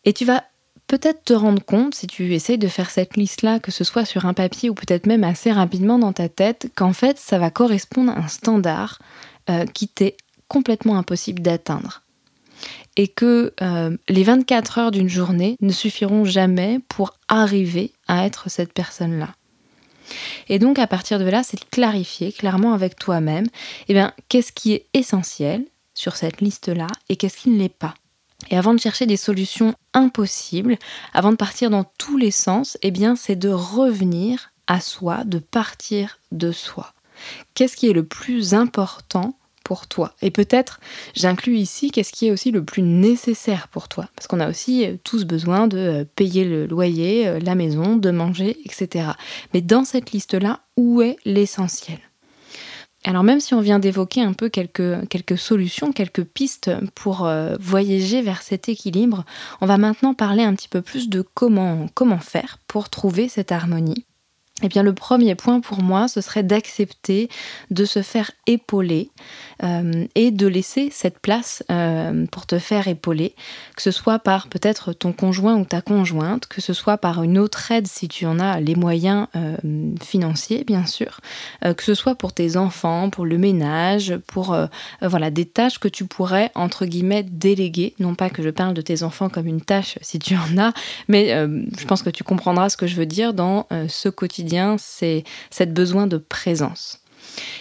Et 0.06 0.14
tu 0.14 0.26
vas 0.26 0.44
peut-être 0.90 1.24
te 1.24 1.34
rendre 1.34 1.64
compte, 1.64 1.96
si 1.96 2.08
tu 2.08 2.34
essayes 2.34 2.58
de 2.58 2.68
faire 2.68 2.90
cette 2.90 3.16
liste-là, 3.16 3.60
que 3.60 3.72
ce 3.72 3.86
soit 3.86 4.04
sur 4.04 4.26
un 4.26 4.34
papier 4.34 4.70
ou 4.70 4.74
peut-être 4.74 5.06
même 5.06 5.24
assez 5.24 5.52
rapidement 5.52 6.00
dans 6.00 6.12
ta 6.12 6.28
tête, 6.28 6.70
qu'en 6.76 6.92
fait, 6.92 7.18
ça 7.18 7.38
va 7.38 7.52
correspondre 7.52 8.12
à 8.12 8.18
un 8.18 8.28
standard 8.28 9.00
qui 9.74 9.88
t'est 9.88 10.16
complètement 10.50 10.98
impossible 10.98 11.42
d'atteindre. 11.42 12.02
Et 12.98 13.08
que 13.08 13.54
euh, 13.62 13.96
les 14.10 14.24
24 14.24 14.78
heures 14.80 14.92
d'une 14.92 15.08
journée 15.08 15.56
ne 15.62 15.72
suffiront 15.72 16.26
jamais 16.26 16.80
pour 16.90 17.14
arriver 17.30 17.94
à 18.10 18.26
être 18.26 18.50
cette 18.50 18.74
personne-là. 18.74 19.30
Et 20.50 20.60
donc 20.60 20.80
à 20.80 20.88
partir 20.88 21.20
de 21.20 21.26
là, 21.26 21.44
c'est 21.44 21.60
de 21.60 21.70
clarifier 21.72 22.34
clairement 22.34 22.74
avec 22.74 22.98
toi-même, 22.98 23.46
eh 23.88 23.94
bien, 23.94 24.12
qu'est-ce 24.28 24.52
qui 24.52 24.74
est 24.74 24.88
essentiel 24.94 25.64
sur 25.94 26.18
cette 26.18 26.42
liste-là 26.42 26.88
et 27.08 27.16
qu'est-ce 27.16 27.38
qui 27.38 27.50
ne 27.50 27.60
l'est 27.60 27.70
pas. 27.70 27.94
Et 28.50 28.58
avant 28.58 28.74
de 28.74 28.80
chercher 28.80 29.06
des 29.06 29.18
solutions 29.18 29.76
impossibles, 29.94 30.78
avant 31.14 31.32
de 31.32 31.38
partir 31.38 31.70
dans 31.70 31.86
tous 31.98 32.18
les 32.18 32.32
sens, 32.32 32.78
eh 32.82 32.92
bien, 32.92 33.16
c'est 33.16 33.36
de 33.36 33.50
revenir 33.50 34.52
à 34.68 34.80
soi, 34.80 35.24
de 35.24 35.40
partir 35.40 36.20
de 36.32 36.52
soi. 36.52 36.94
Qu'est-ce 37.54 37.76
qui 37.76 37.90
est 37.90 37.94
le 37.94 38.06
plus 38.06 38.54
important 38.54 39.36
pour 39.64 39.88
toi? 39.88 40.14
Et 40.22 40.32
peut-être, 40.32 40.80
j'inclus 41.16 41.58
ici, 41.58 41.92
qu'est-ce 41.92 42.14
qui 42.14 42.28
est 42.28 42.32
aussi 42.32 42.52
le 42.52 42.64
plus 42.64 42.82
nécessaire 42.82 43.68
pour 43.68 43.88
toi? 43.88 44.10
Parce 44.16 44.28
qu'on 44.28 44.40
a 44.40 44.50
aussi 44.50 44.86
euh, 44.86 44.96
tous 45.04 45.26
besoin 45.26 45.68
de 45.68 45.78
euh, 45.78 46.06
payer 46.16 46.46
le 46.46 46.66
loyer, 46.66 47.28
euh, 47.28 47.40
la 47.40 47.56
maison, 47.56 47.98
de 47.98 48.12
manger, 48.12 48.58
etc. 48.66 49.10
Mais 49.54 49.62
dans 49.62 49.84
cette 49.84 50.12
liste-là, 50.12 50.62
où 50.78 51.02
est 51.02 51.18
l'essentiel? 51.26 52.00
Alors 53.06 53.24
même 53.24 53.40
si 53.40 53.54
on 53.54 53.62
vient 53.62 53.80
d'évoquer 53.80 54.22
un 54.22 54.34
peu 54.34 54.50
quelques, 54.50 55.08
quelques 55.08 55.38
solutions, 55.38 55.94
quelques 55.94 56.26
pistes 56.26 56.72
pour 56.96 57.32
voyager 57.60 58.22
vers 58.22 58.42
cet 58.42 58.68
équilibre, 58.68 59.24
on 59.62 59.66
va 59.66 59.78
maintenant 59.78 60.14
parler 60.14 60.44
un 60.44 60.54
petit 60.54 60.68
peu 60.68 60.82
plus 60.82 61.08
de 61.08 61.22
comment 61.22 62.20
faire 62.20 62.60
pour 62.68 62.90
trouver 62.90 63.30
cette 63.30 63.54
harmonie. 63.54 64.06
Eh 64.62 64.68
bien, 64.68 64.84
le 64.84 64.94
premier 64.94 65.36
point 65.36 65.62
pour 65.62 65.82
moi, 65.82 66.08
ce 66.08 66.22
serait 66.22 66.44
d'accepter 66.44 67.30
de 67.72 67.86
se 67.86 68.02
faire 68.02 68.32
épauler 68.46 69.10
euh, 69.64 70.06
et 70.16 70.32
de 70.32 70.48
laisser 70.48 70.90
cette 70.92 71.20
place 71.20 71.64
euh, 71.72 72.26
pour 72.32 72.46
te 72.46 72.60
faire 72.60 72.88
épauler, 72.88 73.36
que 73.76 73.82
ce 73.82 73.92
soit 73.92 74.20
par 74.20 74.50
peut-être 74.50 74.92
ton 74.92 75.14
conjoint 75.14 75.56
ou 75.56 75.66
ta 75.66 75.82
conjointe, 75.82 76.48
que 76.48 76.62
ce 76.62 76.74
soit 76.74 76.98
par 76.98 77.24
une 77.24 77.38
autre 77.38 77.72
aide 77.72 77.88
si 77.88 78.08
tu 78.10 78.26
en 78.26 78.40
as 78.40 78.60
les 78.60 78.76
moyens 78.76 79.28
euh, 79.36 79.56
financiers, 80.02 80.64
bien 80.66 80.86
sûr, 80.86 81.22
que 81.62 81.84
ce 81.84 81.94
soit 81.94 82.16
pour 82.16 82.34
tes 82.34 82.58
enfants, 82.58 83.10
pour 83.10 83.26
le 83.26 83.38
ménage, 83.38 84.18
pour 84.28 84.58
voilà 85.02 85.30
des 85.30 85.46
tâches 85.46 85.80
que 85.80 85.88
tu 85.88 86.06
pourrais 86.06 86.52
entre 86.56 86.86
guillemets 86.86 87.24
déléguer. 87.24 87.94
Non 88.00 88.16
pas 88.16 88.30
que 88.30 88.42
je 88.42 88.50
parle 88.50 88.74
de 88.74 88.82
tes 88.82 89.04
enfants 89.04 89.30
comme 89.30 89.48
une 89.48 89.62
tâche 89.62 89.98
si 90.02 90.20
tu 90.20 90.36
en 90.36 90.58
as, 90.58 90.74
mais 91.08 91.30
je 91.30 91.86
pense 91.86 92.04
que 92.04 92.10
tu 92.10 92.24
comprendras 92.24 92.70
ce 92.70 92.78
que 92.78 92.88
je 92.88 92.96
veux 92.96 93.06
dire 93.06 93.34
dans 93.34 93.68
ce 93.88 94.10
quotidien 94.10 94.49
c'est 94.78 95.24
cette 95.50 95.74
besoin 95.74 96.08
de 96.08 96.18
présence. 96.18 97.02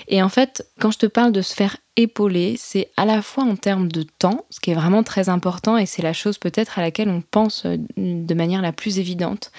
Et 0.09 0.23
en 0.23 0.29
fait, 0.29 0.67
quand 0.81 0.91
je 0.91 0.99
te 0.99 1.07
parle 1.07 1.33
de 1.33 1.43
se 1.43 1.55
faire 1.55 1.77
épauler, 1.97 2.55
c'est 2.59 2.91
à 2.97 3.05
la 3.05 3.23
fois 3.23 3.45
en 3.45 3.57
termes 3.57 3.91
de 3.91 4.03
temps, 4.03 4.47
ce 4.51 4.61
qui 4.61 4.71
est 4.71 4.75
vraiment 4.75 5.03
très 5.03 5.29
important 5.29 5.77
et 5.77 5.87
c'est 5.87 6.03
la 6.03 6.13
chose 6.13 6.39
peut-être 6.39 6.79
à 6.79 6.83
laquelle 6.83 7.09
on 7.09 7.23
pense 7.23 7.67
euh, 7.67 7.77
de 7.97 8.35
manière 8.35 8.63
la 8.63 8.73
plus 8.73 8.99
évidente, 8.99 9.51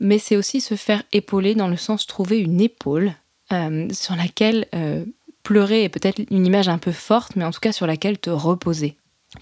mais 0.00 0.18
c'est 0.18 0.36
aussi 0.36 0.60
se 0.60 0.76
faire 0.76 1.02
épauler 1.12 1.54
dans 1.54 1.68
le 1.68 1.76
sens 1.76 2.06
trouver 2.06 2.38
une 2.38 2.60
épaule 2.60 3.12
euh, 3.52 3.88
sur 3.92 4.16
laquelle 4.16 4.66
euh, 4.74 5.04
pleurer 5.42 5.84
est 5.84 5.88
peut-être 5.88 6.20
une 6.30 6.46
image 6.46 6.68
un 6.68 6.78
peu 6.78 6.92
forte, 6.92 7.36
mais 7.36 7.44
en 7.44 7.50
tout 7.50 7.60
cas 7.60 7.72
sur 7.72 7.86
laquelle 7.86 8.18
te 8.18 8.30
reposer. 8.30 8.96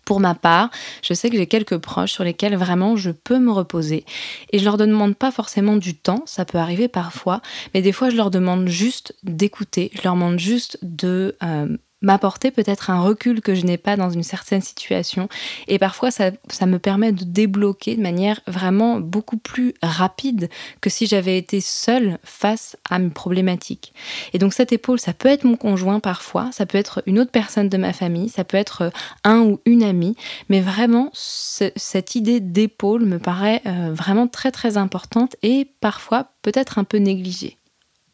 Pour 0.04 0.18
ma 0.18 0.34
part, 0.34 0.70
je 1.02 1.14
sais 1.14 1.30
que 1.30 1.36
j'ai 1.36 1.46
quelques 1.46 1.78
proches 1.78 2.12
sur 2.12 2.24
lesquels 2.24 2.56
vraiment 2.56 2.96
je 2.96 3.12
peux 3.12 3.38
me 3.38 3.52
reposer. 3.52 4.04
Et 4.52 4.58
je 4.58 4.64
leur 4.64 4.78
demande 4.78 5.14
pas 5.14 5.30
forcément 5.30 5.76
du 5.76 5.94
temps, 5.94 6.22
ça 6.26 6.44
peut 6.44 6.58
arriver 6.58 6.88
parfois, 6.88 7.40
mais 7.72 7.82
des 7.82 7.92
fois 7.92 8.10
je 8.10 8.16
leur 8.16 8.32
demande 8.32 8.66
juste 8.66 9.14
d'écouter, 9.22 9.92
je 9.94 10.02
leur 10.02 10.14
demande 10.14 10.40
juste 10.40 10.78
de 10.82 11.36
euh, 11.42 11.76
m'apporter 12.06 12.52
peut-être 12.52 12.90
un 12.90 13.00
recul 13.00 13.40
que 13.40 13.54
je 13.54 13.66
n'ai 13.66 13.78
pas 13.78 13.96
dans 13.96 14.10
une 14.10 14.22
certaine 14.22 14.62
situation. 14.62 15.28
Et 15.66 15.78
parfois, 15.78 16.10
ça, 16.10 16.30
me 16.66 16.78
permet 16.78 17.12
de 17.12 17.24
débloquer 17.24 17.96
de 17.96 18.02
manière 18.02 18.40
vraiment 18.46 19.00
beaucoup 19.00 19.36
plus 19.36 19.74
rapide 19.82 20.48
que 20.80 20.88
si 20.88 21.06
j'avais 21.06 21.36
été 21.36 21.60
seule 21.60 22.18
face 22.22 22.76
à 22.88 22.98
mes 22.98 23.10
problématiques. 23.10 23.92
Et 24.32 24.38
donc 24.38 24.52
cette 24.52 24.72
épaule, 24.72 25.00
ça 25.00 25.12
peut 25.12 25.28
être 25.28 25.44
mon 25.44 25.56
conjoint 25.56 26.00
parfois, 26.00 26.50
ça 26.52 26.64
peut 26.64 26.78
être 26.78 27.02
une 27.06 27.18
autre 27.18 27.30
personne 27.30 27.68
de 27.68 27.76
ma 27.76 27.92
famille, 27.92 28.28
ça 28.28 28.44
peut 28.44 28.56
être 28.56 28.90
un 29.24 29.40
ou 29.40 29.60
une 29.64 29.82
amie, 29.82 30.16
mais 30.48 30.60
vraiment, 30.60 31.10
cette 31.12 32.14
idée 32.14 32.40
d'épaule 32.40 33.04
me 33.04 33.18
paraît 33.18 33.62
euh, 33.66 33.92
vraiment 33.92 34.28
très 34.28 34.52
très 34.52 34.76
importante 34.76 35.36
et 35.42 35.68
parfois 35.80 36.28
peut-être 36.42 36.78
un 36.78 36.84
peu 36.84 36.98
négligée. 36.98 37.58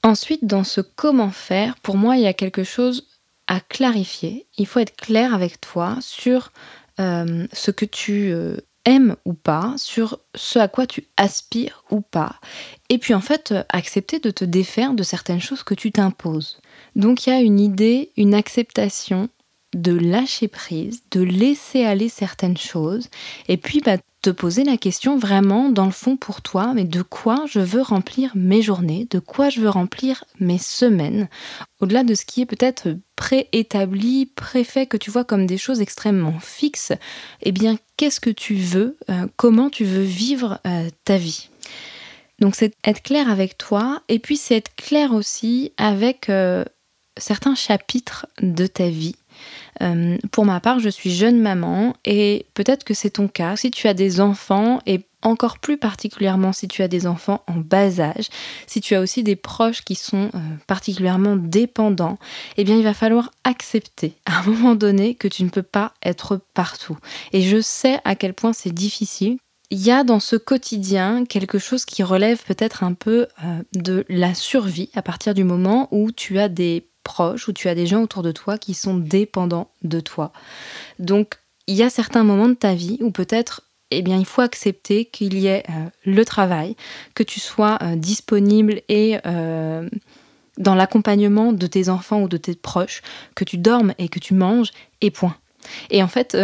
Ensuite, 0.02 0.44
dans 0.44 0.64
ce 0.64 0.80
comment 0.80 1.30
faire, 1.30 1.76
pour 1.76 1.96
moi, 1.96 2.16
il 2.16 2.22
y 2.22 2.26
a 2.26 2.32
quelque 2.32 2.64
chose 2.64 3.06
clarifier. 3.60 4.46
Il 4.58 4.66
faut 4.66 4.80
être 4.80 4.96
clair 4.96 5.34
avec 5.34 5.60
toi 5.60 5.98
sur 6.00 6.52
euh, 7.00 7.46
ce 7.52 7.70
que 7.70 7.84
tu 7.84 8.32
euh, 8.32 8.56
aimes 8.84 9.16
ou 9.24 9.34
pas, 9.34 9.74
sur 9.76 10.18
ce 10.34 10.58
à 10.58 10.68
quoi 10.68 10.86
tu 10.86 11.04
aspires 11.16 11.84
ou 11.90 12.00
pas. 12.00 12.36
Et 12.88 12.98
puis 12.98 13.14
en 13.14 13.20
fait, 13.20 13.54
accepter 13.68 14.18
de 14.18 14.30
te 14.30 14.44
défaire 14.44 14.94
de 14.94 15.02
certaines 15.02 15.40
choses 15.40 15.62
que 15.62 15.74
tu 15.74 15.92
t'imposes. 15.92 16.60
Donc 16.96 17.26
il 17.26 17.30
y 17.30 17.32
a 17.32 17.40
une 17.40 17.60
idée, 17.60 18.10
une 18.16 18.34
acceptation 18.34 19.28
de 19.74 19.92
lâcher 19.92 20.48
prise, 20.48 21.02
de 21.10 21.22
laisser 21.22 21.84
aller 21.84 22.08
certaines 22.08 22.58
choses, 22.58 23.08
et 23.48 23.56
puis 23.56 23.80
bah, 23.80 23.96
te 24.22 24.30
poser 24.30 24.62
la 24.62 24.76
question 24.76 25.18
vraiment 25.18 25.68
dans 25.68 25.84
le 25.84 25.90
fond 25.90 26.16
pour 26.16 26.42
toi, 26.42 26.72
mais 26.74 26.84
de 26.84 27.02
quoi 27.02 27.44
je 27.48 27.58
veux 27.58 27.82
remplir 27.82 28.30
mes 28.36 28.62
journées, 28.62 29.08
de 29.10 29.18
quoi 29.18 29.48
je 29.48 29.60
veux 29.60 29.68
remplir 29.68 30.24
mes 30.38 30.58
semaines, 30.58 31.28
au-delà 31.80 32.04
de 32.04 32.14
ce 32.14 32.24
qui 32.24 32.40
est 32.40 32.46
peut-être 32.46 32.96
préétabli, 33.16 34.26
préfet, 34.26 34.86
que 34.86 34.96
tu 34.96 35.10
vois 35.10 35.24
comme 35.24 35.46
des 35.46 35.58
choses 35.58 35.80
extrêmement 35.80 36.38
fixes, 36.38 36.92
eh 37.42 37.50
bien 37.50 37.76
qu'est-ce 37.96 38.20
que 38.20 38.30
tu 38.30 38.54
veux, 38.54 38.96
euh, 39.10 39.26
comment 39.36 39.70
tu 39.70 39.84
veux 39.84 40.02
vivre 40.02 40.60
euh, 40.66 40.88
ta 41.04 41.16
vie? 41.16 41.48
Donc 42.38 42.54
c'est 42.54 42.74
être 42.84 43.02
clair 43.02 43.28
avec 43.28 43.58
toi, 43.58 44.02
et 44.08 44.20
puis 44.20 44.36
c'est 44.36 44.56
être 44.56 44.74
clair 44.76 45.12
aussi 45.12 45.72
avec 45.78 46.28
euh, 46.28 46.64
certains 47.16 47.56
chapitres 47.56 48.26
de 48.40 48.68
ta 48.68 48.88
vie 48.88 49.16
euh, 49.82 50.16
pour 50.30 50.44
ma 50.44 50.60
part, 50.60 50.78
je 50.78 50.88
suis 50.88 51.10
jeune 51.10 51.40
maman 51.40 51.94
et 52.04 52.46
peut-être 52.54 52.84
que 52.84 52.94
c'est 52.94 53.10
ton 53.10 53.28
cas. 53.28 53.56
Si 53.56 53.70
tu 53.70 53.88
as 53.88 53.94
des 53.94 54.20
enfants 54.20 54.80
et 54.86 55.00
encore 55.22 55.58
plus 55.58 55.76
particulièrement 55.76 56.52
si 56.52 56.68
tu 56.68 56.82
as 56.82 56.88
des 56.88 57.06
enfants 57.06 57.42
en 57.46 57.54
bas 57.54 58.00
âge, 58.00 58.28
si 58.66 58.80
tu 58.80 58.94
as 58.94 59.00
aussi 59.00 59.22
des 59.22 59.36
proches 59.36 59.82
qui 59.82 59.94
sont 59.94 60.30
euh, 60.34 60.38
particulièrement 60.66 61.36
dépendants, 61.36 62.18
eh 62.56 62.64
bien 62.64 62.76
il 62.76 62.84
va 62.84 62.94
falloir 62.94 63.30
accepter 63.44 64.14
à 64.26 64.40
un 64.40 64.42
moment 64.42 64.74
donné 64.74 65.14
que 65.14 65.28
tu 65.28 65.44
ne 65.44 65.48
peux 65.48 65.62
pas 65.62 65.94
être 66.04 66.40
partout. 66.54 66.98
Et 67.32 67.42
je 67.42 67.60
sais 67.60 67.98
à 68.04 68.14
quel 68.14 68.34
point 68.34 68.52
c'est 68.52 68.74
difficile. 68.74 69.38
Il 69.70 69.82
y 69.82 69.90
a 69.90 70.04
dans 70.04 70.20
ce 70.20 70.36
quotidien 70.36 71.24
quelque 71.24 71.58
chose 71.58 71.86
qui 71.86 72.02
relève 72.02 72.42
peut-être 72.44 72.84
un 72.84 72.92
peu 72.92 73.26
euh, 73.42 73.62
de 73.74 74.04
la 74.10 74.34
survie 74.34 74.90
à 74.94 75.00
partir 75.00 75.32
du 75.32 75.44
moment 75.44 75.88
où 75.92 76.12
tu 76.12 76.38
as 76.38 76.50
des 76.50 76.86
proche, 77.02 77.48
où 77.48 77.52
tu 77.52 77.68
as 77.68 77.74
des 77.74 77.86
gens 77.86 78.02
autour 78.02 78.22
de 78.22 78.32
toi 78.32 78.58
qui 78.58 78.74
sont 78.74 78.96
dépendants 78.96 79.70
de 79.82 80.00
toi. 80.00 80.32
Donc, 80.98 81.34
il 81.66 81.76
y 81.76 81.82
a 81.82 81.90
certains 81.90 82.24
moments 82.24 82.48
de 82.48 82.54
ta 82.54 82.74
vie 82.74 82.98
où 83.00 83.10
peut-être 83.10 83.62
eh 83.92 84.02
bien, 84.02 84.18
il 84.18 84.24
faut 84.24 84.40
accepter 84.40 85.04
qu'il 85.04 85.38
y 85.38 85.46
ait 85.46 85.64
euh, 85.68 85.72
le 86.04 86.24
travail, 86.24 86.76
que 87.14 87.22
tu 87.22 87.40
sois 87.40 87.78
euh, 87.82 87.94
disponible 87.94 88.80
et 88.88 89.18
euh, 89.26 89.88
dans 90.56 90.74
l'accompagnement 90.74 91.52
de 91.52 91.66
tes 91.66 91.88
enfants 91.88 92.22
ou 92.22 92.28
de 92.28 92.38
tes 92.38 92.54
proches, 92.54 93.02
que 93.34 93.44
tu 93.44 93.58
dormes 93.58 93.92
et 93.98 94.08
que 94.08 94.18
tu 94.18 94.34
manges, 94.34 94.70
et 95.02 95.10
point. 95.10 95.36
Et 95.90 96.02
en 96.02 96.08
fait, 96.08 96.36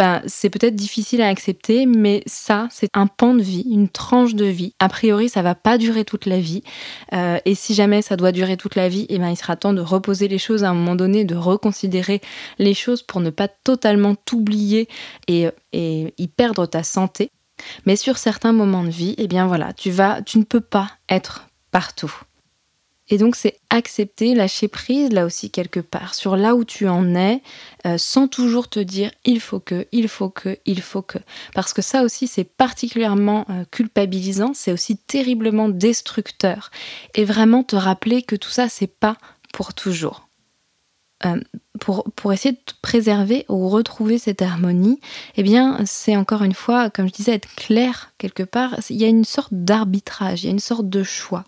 ben, 0.00 0.22
c'est 0.24 0.48
peut-être 0.48 0.76
difficile 0.76 1.20
à 1.20 1.28
accepter, 1.28 1.84
mais 1.84 2.22
ça, 2.24 2.68
c'est 2.70 2.88
un 2.94 3.06
pan 3.06 3.34
de 3.34 3.42
vie, 3.42 3.66
une 3.70 3.90
tranche 3.90 4.34
de 4.34 4.46
vie. 4.46 4.72
A 4.78 4.88
priori, 4.88 5.28
ça 5.28 5.42
va 5.42 5.54
pas 5.54 5.76
durer 5.76 6.06
toute 6.06 6.24
la 6.24 6.40
vie. 6.40 6.62
Euh, 7.12 7.38
et 7.44 7.54
si 7.54 7.74
jamais 7.74 8.00
ça 8.00 8.16
doit 8.16 8.32
durer 8.32 8.56
toute 8.56 8.76
la 8.76 8.88
vie, 8.88 9.04
eh 9.10 9.18
ben, 9.18 9.28
il 9.28 9.36
sera 9.36 9.56
temps 9.56 9.74
de 9.74 9.82
reposer 9.82 10.26
les 10.26 10.38
choses 10.38 10.64
à 10.64 10.70
un 10.70 10.72
moment 10.72 10.94
donné, 10.94 11.26
de 11.26 11.36
reconsidérer 11.36 12.22
les 12.58 12.72
choses 12.72 13.02
pour 13.02 13.20
ne 13.20 13.28
pas 13.28 13.46
totalement 13.46 14.14
t'oublier 14.14 14.88
et, 15.28 15.48
et 15.74 16.14
y 16.16 16.28
perdre 16.28 16.64
ta 16.64 16.82
santé. 16.82 17.30
Mais 17.84 17.94
sur 17.94 18.16
certains 18.16 18.52
moments 18.52 18.84
de 18.84 18.88
vie, 18.88 19.14
eh 19.18 19.28
bien 19.28 19.46
voilà, 19.48 19.74
tu 19.74 19.90
vas, 19.90 20.22
tu 20.22 20.38
ne 20.38 20.44
peux 20.44 20.62
pas 20.62 20.88
être 21.10 21.46
partout. 21.72 22.22
Et 23.10 23.18
donc 23.18 23.34
c'est 23.34 23.58
accepter, 23.70 24.34
lâcher 24.34 24.68
prise 24.68 25.10
là 25.10 25.26
aussi 25.26 25.50
quelque 25.50 25.80
part 25.80 26.14
sur 26.14 26.36
là 26.36 26.54
où 26.54 26.64
tu 26.64 26.88
en 26.88 27.14
es, 27.16 27.42
euh, 27.86 27.98
sans 27.98 28.28
toujours 28.28 28.68
te 28.68 28.78
dire 28.78 29.10
il 29.24 29.40
faut 29.40 29.60
que, 29.60 29.86
il 29.90 30.08
faut 30.08 30.30
que, 30.30 30.58
il 30.64 30.80
faut 30.80 31.02
que. 31.02 31.18
Parce 31.52 31.72
que 31.72 31.82
ça 31.82 32.04
aussi 32.04 32.28
c'est 32.28 32.44
particulièrement 32.44 33.46
euh, 33.50 33.64
culpabilisant, 33.70 34.52
c'est 34.54 34.72
aussi 34.72 34.96
terriblement 34.96 35.68
destructeur. 35.68 36.70
Et 37.14 37.24
vraiment 37.24 37.64
te 37.64 37.76
rappeler 37.76 38.22
que 38.22 38.36
tout 38.36 38.50
ça 38.50 38.68
c'est 38.68 38.86
pas 38.86 39.16
pour 39.52 39.74
toujours. 39.74 40.28
Euh, 41.26 41.40
pour, 41.80 42.04
pour, 42.14 42.32
essayer 42.32 42.52
de 42.52 42.72
préserver 42.82 43.44
ou 43.48 43.68
retrouver 43.68 44.18
cette 44.18 44.42
harmonie, 44.42 45.00
eh 45.36 45.42
bien, 45.42 45.78
c'est 45.86 46.16
encore 46.16 46.42
une 46.44 46.54
fois, 46.54 46.90
comme 46.90 47.08
je 47.08 47.12
disais, 47.12 47.34
être 47.34 47.52
clair 47.56 48.12
quelque 48.18 48.42
part. 48.42 48.76
Il 48.90 48.96
y 48.96 49.04
a 49.04 49.08
une 49.08 49.24
sorte 49.24 49.52
d'arbitrage, 49.52 50.44
il 50.44 50.46
y 50.46 50.48
a 50.48 50.52
une 50.52 50.60
sorte 50.60 50.88
de 50.88 51.02
choix. 51.02 51.44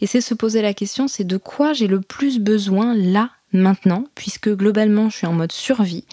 Et 0.00 0.06
c'est 0.06 0.20
se 0.20 0.34
poser 0.34 0.62
la 0.62 0.74
question, 0.74 1.08
c'est 1.08 1.24
de 1.24 1.36
quoi 1.36 1.72
j'ai 1.72 1.86
le 1.86 2.00
plus 2.00 2.38
besoin 2.38 2.94
là, 2.94 3.30
maintenant, 3.52 4.04
puisque 4.14 4.48
globalement, 4.48 5.10
je 5.10 5.18
suis 5.18 5.26
en 5.26 5.32
mode 5.32 5.52
survie. 5.52 6.04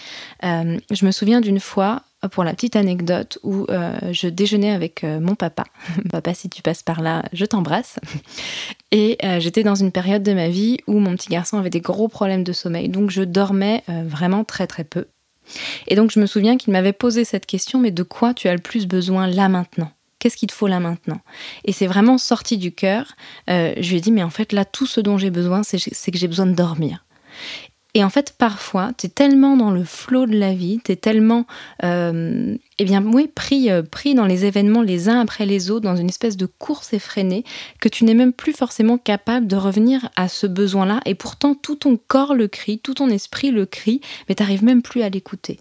Euh, 0.44 0.78
je 0.92 1.06
me 1.06 1.12
souviens 1.12 1.42
d'une 1.42 1.60
fois, 1.60 2.04
pour 2.30 2.44
la 2.44 2.54
petite 2.54 2.76
anecdote 2.76 3.40
où 3.44 3.66
euh, 3.70 3.98
je 4.12 4.28
déjeunais 4.28 4.72
avec 4.72 5.04
euh, 5.04 5.20
mon 5.20 5.36
papa. 5.36 5.64
papa, 6.12 6.34
si 6.34 6.50
tu 6.50 6.62
passes 6.62 6.84
par 6.84 7.02
là, 7.02 7.24
je 7.34 7.46
t'embrasse. 7.46 8.00
Et 8.92 9.18
euh, 9.24 9.40
j'étais 9.40 9.64
dans 9.64 9.76
une 9.76 9.92
période 9.92 10.24
de 10.24 10.34
ma 10.34 10.50
vie 10.50 10.78
où 10.88 11.00
mon 11.00 11.16
petit 11.16 11.30
garçon 11.30 11.58
avait 11.58 11.70
des 11.70 11.82
gros 11.82 12.08
problèmes 12.08 12.44
de 12.44 12.54
sommeil. 12.54 12.90
Donc 12.90 13.10
je 13.10 13.24
dormais 13.24 13.84
vraiment 13.88 14.44
très 14.44 14.68
très 14.68 14.84
peu. 14.84 15.08
Et 15.88 15.96
donc 15.96 16.12
je 16.12 16.20
me 16.20 16.26
souviens 16.26 16.58
qu'il 16.58 16.74
m'avait 16.74 16.94
posé 16.94 17.24
cette 17.24 17.46
question, 17.46 17.80
mais 17.80 17.92
de 17.92 18.04
quoi 18.04 18.34
tu 18.34 18.48
as 18.48 18.54
le 18.54 18.60
plus 18.60 18.88
besoin 18.88 19.28
là 19.28 19.50
maintenant? 19.50 19.92
Qu'est-ce 20.20 20.38
qu'il 20.38 20.50
te 20.50 20.54
faut 20.54 20.68
là 20.68 20.80
maintenant? 20.80 21.20
Et 21.66 21.72
c'est 21.72 21.88
vraiment 21.88 22.18
sorti 22.18 22.58
du 22.58 22.72
cœur. 22.72 23.16
je 23.48 23.90
lui 23.90 23.98
ai 23.98 24.02
dit, 24.02 24.12
mais 24.12 24.24
en 24.24 24.30
fait 24.30 24.52
là, 24.54 24.66
tout 24.66 24.86
ce 24.86 25.00
dont 25.02 25.18
j'ai 25.18 25.32
besoin, 25.32 25.64
c'est 25.64 26.12
que 26.12 26.18
j'ai 26.18 26.28
besoin 26.28 26.46
de 26.46 26.54
dormir. 26.54 27.06
Et 27.94 28.04
en 28.06 28.10
fait, 28.10 28.36
parfois, 28.38 28.92
tu 28.98 29.08
es 29.08 29.10
tellement 29.10 29.58
dans 29.58 29.72
le 29.72 29.84
flot 29.84 30.26
de 30.26 30.38
la 30.38 30.54
vie, 30.54 30.80
tu 30.84 30.94
es 30.94 30.96
tellement, 30.96 31.46
euh, 31.84 32.56
eh 32.80 32.86
bien, 32.86 33.04
oui, 33.04 33.28
pris, 33.28 33.70
euh, 33.70 33.84
pris 33.84 34.16
dans 34.16 34.26
les 34.26 34.46
événements 34.46 34.82
les 34.82 35.10
uns 35.10 35.20
après 35.20 35.46
les 35.46 35.70
autres, 35.70 35.84
dans 35.84 35.98
une 35.98 36.08
espèce 36.08 36.38
de 36.38 36.46
course 36.46 36.94
effrénée, 36.94 37.44
que 37.82 37.90
tu 37.90 38.06
n'es 38.06 38.14
même 38.14 38.32
plus 38.32 38.54
forcément 38.54 38.98
capable 38.98 39.46
de 39.46 39.58
revenir 39.58 40.10
à 40.16 40.30
ce 40.30 40.48
besoin-là. 40.48 41.02
Et 41.06 41.16
pourtant, 41.16 41.54
tout 41.54 41.76
ton 41.76 41.98
corps 41.98 42.34
le 42.34 42.48
crie, 42.48 42.80
tout 42.80 42.94
ton 42.94 43.10
esprit 43.10 43.52
le 43.52 43.66
crie, 43.66 44.00
mais 44.30 44.36
tu 44.36 44.44
n'arrives 44.44 44.64
même 44.64 44.82
plus 44.82 45.02
à 45.02 45.10
l'écouter. 45.10 45.60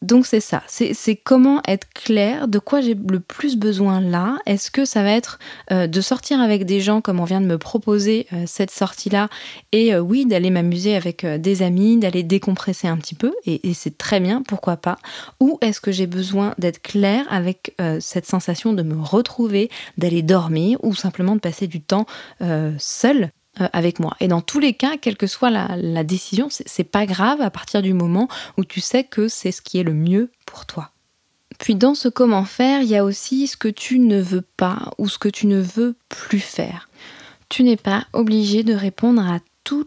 Donc 0.00 0.26
c'est 0.26 0.40
ça, 0.40 0.62
c'est 0.68 1.16
comment 1.16 1.60
être 1.66 1.88
clair 1.92 2.46
de 2.46 2.60
quoi 2.60 2.80
j'ai 2.80 2.94
le 2.94 3.18
plus 3.18 3.56
besoin 3.56 4.00
là. 4.00 4.38
Est-ce 4.46 4.70
que 4.70 4.84
ça 4.84 5.02
va 5.02 5.10
être 5.10 5.40
euh, 5.72 5.88
de 5.88 6.00
sortir 6.00 6.40
avec 6.40 6.64
des 6.64 6.80
gens 6.80 7.00
comme 7.00 7.18
on 7.18 7.24
vient 7.24 7.40
de 7.40 7.46
me 7.46 7.58
proposer 7.58 8.28
euh, 8.32 8.44
cette 8.46 8.70
sortie-là 8.70 9.28
et 9.72 9.92
euh, 9.92 9.98
oui 9.98 10.24
d'aller 10.24 10.50
m'amuser 10.50 10.94
avec 10.94 11.26
des 11.26 11.62
amis, 11.62 11.96
d'aller 11.96 12.22
décompresser 12.22 12.86
un 12.86 12.96
petit 12.96 13.16
peu 13.16 13.34
et, 13.44 13.68
et 13.68 13.74
c'est 13.74 13.98
très 13.98 14.20
bien, 14.20 14.42
pourquoi 14.46 14.76
pas. 14.76 14.98
Ou 15.40 15.58
est-ce 15.62 15.80
que 15.80 15.90
j'ai 15.90 16.06
besoin 16.06 16.54
d'être 16.58 16.80
clair 16.80 17.26
avec 17.28 17.74
cette 18.00 18.26
sensation 18.26 18.72
de 18.72 18.82
me 18.82 19.00
retrouver, 19.00 19.68
d'aller 19.96 20.22
dormir 20.22 20.78
ou 20.84 20.94
simplement 20.94 21.34
de 21.34 21.40
passer 21.40 21.66
du 21.66 21.80
temps 21.80 22.06
seul 22.78 23.30
avec 23.72 24.00
moi. 24.00 24.16
Et 24.20 24.28
dans 24.28 24.40
tous 24.40 24.60
les 24.60 24.74
cas, 24.74 24.96
quelle 24.96 25.16
que 25.16 25.26
soit 25.26 25.50
la, 25.50 25.76
la 25.76 26.04
décision, 26.04 26.48
c'est 26.50 26.84
pas 26.84 27.06
grave 27.06 27.40
à 27.40 27.50
partir 27.50 27.82
du 27.82 27.92
moment 27.92 28.28
où 28.56 28.64
tu 28.64 28.80
sais 28.80 29.04
que 29.04 29.28
c'est 29.28 29.52
ce 29.52 29.62
qui 29.62 29.78
est 29.78 29.82
le 29.82 29.94
mieux 29.94 30.30
pour 30.46 30.66
toi. 30.66 30.90
Puis 31.58 31.74
dans 31.74 31.94
ce 31.94 32.08
comment 32.08 32.44
faire, 32.44 32.82
il 32.82 32.88
y 32.88 32.96
a 32.96 33.04
aussi 33.04 33.46
ce 33.46 33.56
que 33.56 33.68
tu 33.68 33.98
ne 33.98 34.20
veux 34.20 34.42
pas 34.56 34.92
ou 34.98 35.08
ce 35.08 35.18
que 35.18 35.28
tu 35.28 35.46
ne 35.46 35.60
veux 35.60 35.96
plus 36.08 36.40
faire. 36.40 36.88
Tu 37.48 37.62
n'es 37.64 37.76
pas 37.76 38.06
obligé 38.12 38.62
de 38.62 38.74
répondre 38.74 39.26
à 39.26 39.40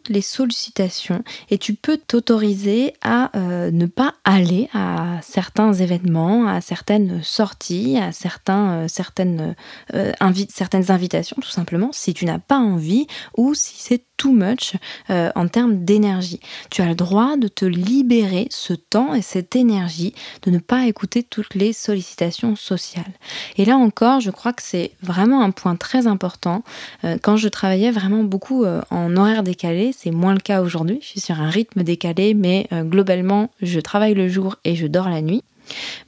les 0.09 0.21
sollicitations 0.21 1.23
et 1.49 1.57
tu 1.57 1.73
peux 1.73 1.97
t'autoriser 1.97 2.93
à 3.01 3.35
euh, 3.37 3.71
ne 3.71 3.85
pas 3.85 4.15
aller 4.23 4.69
à 4.73 5.19
certains 5.21 5.73
événements, 5.73 6.47
à 6.47 6.61
certaines 6.61 7.23
sorties, 7.23 7.97
à 7.97 8.11
certains, 8.11 8.71
euh, 8.71 8.87
certaines, 8.87 9.55
euh, 9.93 10.11
certaines 10.49 10.91
invitations 10.91 11.37
tout 11.41 11.49
simplement 11.49 11.89
si 11.91 12.13
tu 12.13 12.25
n'as 12.25 12.39
pas 12.39 12.57
envie 12.57 13.07
ou 13.37 13.53
si 13.53 13.75
c'est 13.77 14.05
too 14.21 14.33
much 14.33 14.75
euh, 15.09 15.31
en 15.33 15.47
termes 15.47 15.83
d'énergie. 15.83 16.39
Tu 16.69 16.83
as 16.83 16.85
le 16.85 16.93
droit 16.93 17.37
de 17.37 17.47
te 17.47 17.65
libérer 17.65 18.45
ce 18.51 18.73
temps 18.73 19.15
et 19.15 19.23
cette 19.23 19.55
énergie, 19.55 20.13
de 20.43 20.51
ne 20.51 20.59
pas 20.59 20.85
écouter 20.85 21.23
toutes 21.23 21.55
les 21.55 21.73
sollicitations 21.73 22.55
sociales. 22.55 23.13
Et 23.57 23.65
là 23.65 23.77
encore, 23.77 24.19
je 24.19 24.29
crois 24.29 24.53
que 24.53 24.61
c'est 24.61 24.91
vraiment 25.01 25.41
un 25.41 25.49
point 25.49 25.75
très 25.75 26.05
important. 26.05 26.63
Euh, 27.03 27.17
quand 27.19 27.35
je 27.35 27.47
travaillais 27.47 27.89
vraiment 27.89 28.23
beaucoup 28.23 28.63
euh, 28.63 28.81
en 28.91 29.17
horaire 29.17 29.41
décalé, 29.41 29.91
c'est 29.91 30.11
moins 30.11 30.33
le 30.33 30.39
cas 30.39 30.61
aujourd'hui. 30.61 30.99
Je 31.01 31.07
suis 31.07 31.19
sur 31.19 31.41
un 31.41 31.49
rythme 31.49 31.81
décalé, 31.81 32.35
mais 32.35 32.67
globalement, 32.71 33.49
je 33.61 33.79
travaille 33.79 34.13
le 34.13 34.27
jour 34.27 34.57
et 34.65 34.75
je 34.75 34.85
dors 34.85 35.09
la 35.09 35.21
nuit. 35.21 35.43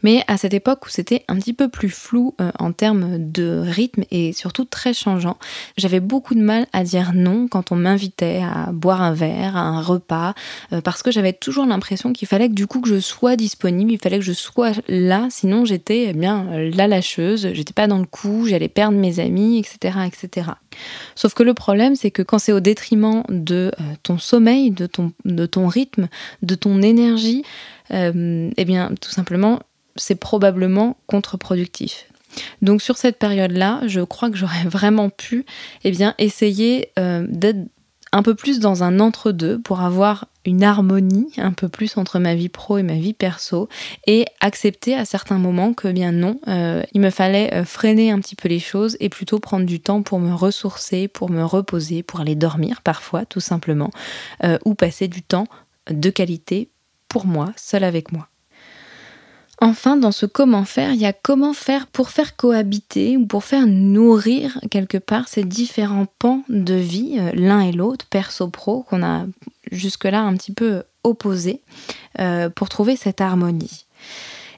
Mais 0.03 0.23
à 0.27 0.37
cette 0.37 0.53
époque 0.53 0.85
où 0.85 0.89
c'était 0.89 1.23
un 1.27 1.37
petit 1.37 1.53
peu 1.53 1.69
plus 1.69 1.89
flou 1.89 2.35
euh, 2.41 2.51
en 2.59 2.71
termes 2.71 3.17
de 3.31 3.63
rythme 3.65 4.03
et 4.11 4.33
surtout 4.33 4.65
très 4.65 4.93
changeant, 4.93 5.37
j'avais 5.77 5.99
beaucoup 5.99 6.35
de 6.35 6.41
mal 6.41 6.67
à 6.73 6.83
dire 6.83 7.11
non 7.13 7.47
quand 7.47 7.71
on 7.71 7.75
m'invitait 7.75 8.41
à 8.43 8.71
boire 8.71 9.01
un 9.01 9.13
verre, 9.13 9.55
à 9.57 9.61
un 9.61 9.81
repas, 9.81 10.33
euh, 10.71 10.81
parce 10.81 11.03
que 11.03 11.11
j'avais 11.11 11.33
toujours 11.33 11.65
l'impression 11.65 12.13
qu'il 12.13 12.27
fallait 12.27 12.49
que 12.49 12.53
du 12.53 12.67
coup 12.67 12.81
que 12.81 12.89
je 12.89 12.99
sois 12.99 13.35
disponible, 13.35 13.91
il 13.91 13.99
fallait 13.99 14.19
que 14.19 14.25
je 14.25 14.33
sois 14.33 14.71
là, 14.87 15.27
sinon 15.29 15.65
j'étais 15.65 16.07
eh 16.09 16.13
bien 16.13 16.47
la 16.53 16.87
lâcheuse, 16.87 17.49
j'étais 17.53 17.73
pas 17.73 17.87
dans 17.87 17.99
le 17.99 18.05
coup, 18.05 18.47
j'allais 18.47 18.69
perdre 18.69 18.97
mes 18.97 19.19
amis, 19.19 19.59
etc., 19.59 19.99
etc. 20.07 20.51
Sauf 21.15 21.33
que 21.33 21.43
le 21.43 21.53
problème, 21.53 21.95
c'est 21.95 22.11
que 22.11 22.21
quand 22.21 22.39
c'est 22.39 22.51
au 22.51 22.59
détriment 22.59 23.23
de 23.29 23.71
euh, 23.79 23.83
ton 24.03 24.17
sommeil, 24.17 24.71
de 24.71 24.85
ton, 24.87 25.67
rythme, 25.67 26.07
de 26.41 26.55
ton 26.55 26.81
énergie, 26.81 27.43
euh, 27.91 28.49
eh 28.57 28.65
bien, 28.65 28.91
tout 28.99 29.11
simplement, 29.11 29.59
c'est 29.95 30.15
probablement 30.15 30.97
contre-productif. 31.07 32.07
Donc 32.61 32.81
sur 32.81 32.97
cette 32.97 33.19
période-là, 33.19 33.81
je 33.85 34.01
crois 34.01 34.29
que 34.29 34.37
j'aurais 34.37 34.63
vraiment 34.67 35.09
pu 35.09 35.45
eh 35.83 35.91
bien, 35.91 36.15
essayer 36.17 36.89
euh, 36.97 37.25
d'être 37.29 37.59
un 38.13 38.23
peu 38.23 38.35
plus 38.35 38.59
dans 38.59 38.83
un 38.83 38.99
entre-deux 39.01 39.59
pour 39.59 39.81
avoir 39.81 40.27
une 40.45 40.63
harmonie 40.63 41.33
un 41.37 41.51
peu 41.51 41.67
plus 41.67 41.97
entre 41.97 42.19
ma 42.19 42.35
vie 42.35 42.49
pro 42.49 42.77
et 42.77 42.83
ma 42.83 42.93
vie 42.93 43.13
perso 43.13 43.69
et 44.07 44.25
accepter 44.39 44.95
à 44.95 45.03
certains 45.03 45.37
moments 45.37 45.73
que 45.73 45.89
bien 45.89 46.11
non, 46.11 46.39
euh, 46.47 46.83
il 46.93 47.01
me 47.01 47.09
fallait 47.09 47.65
freiner 47.65 48.11
un 48.11 48.19
petit 48.19 48.35
peu 48.35 48.47
les 48.47 48.59
choses 48.59 48.95
et 48.99 49.09
plutôt 49.09 49.39
prendre 49.39 49.65
du 49.65 49.79
temps 49.79 50.01
pour 50.03 50.19
me 50.19 50.33
ressourcer, 50.33 51.07
pour 51.07 51.29
me 51.29 51.43
reposer, 51.43 52.03
pour 52.03 52.21
aller 52.21 52.35
dormir 52.35 52.81
parfois 52.81 53.25
tout 53.25 53.39
simplement, 53.39 53.91
ou 54.65 54.75
passer 54.75 55.07
du 55.07 55.21
temps 55.21 55.47
de 55.89 56.09
qualité 56.09 56.69
pour 57.07 57.25
moi, 57.25 57.51
seul 57.55 57.83
avec 57.83 58.11
moi. 58.11 58.27
Enfin, 59.63 59.95
dans 59.95 60.11
ce 60.11 60.25
comment 60.25 60.65
faire, 60.65 60.91
il 60.91 60.99
y 60.99 61.05
a 61.05 61.13
comment 61.13 61.53
faire 61.53 61.87
pour 61.87 62.09
faire 62.09 62.35
cohabiter 62.35 63.15
ou 63.15 63.25
pour 63.25 63.45
faire 63.45 63.65
nourrir 63.65 64.59
quelque 64.69 64.97
part 64.97 65.29
ces 65.29 65.45
différents 65.45 66.05
pans 66.19 66.43
de 66.49 66.73
vie, 66.73 67.15
euh, 67.17 67.31
l'un 67.33 67.61
et 67.61 67.71
l'autre, 67.71 68.05
perso-pro, 68.09 68.83
qu'on 68.83 69.01
a 69.03 69.25
jusque-là 69.71 70.21
un 70.21 70.35
petit 70.35 70.51
peu 70.51 70.83
opposés, 71.05 71.61
euh, 72.19 72.49
pour 72.49 72.67
trouver 72.67 72.97
cette 72.97 73.21
harmonie. 73.21 73.85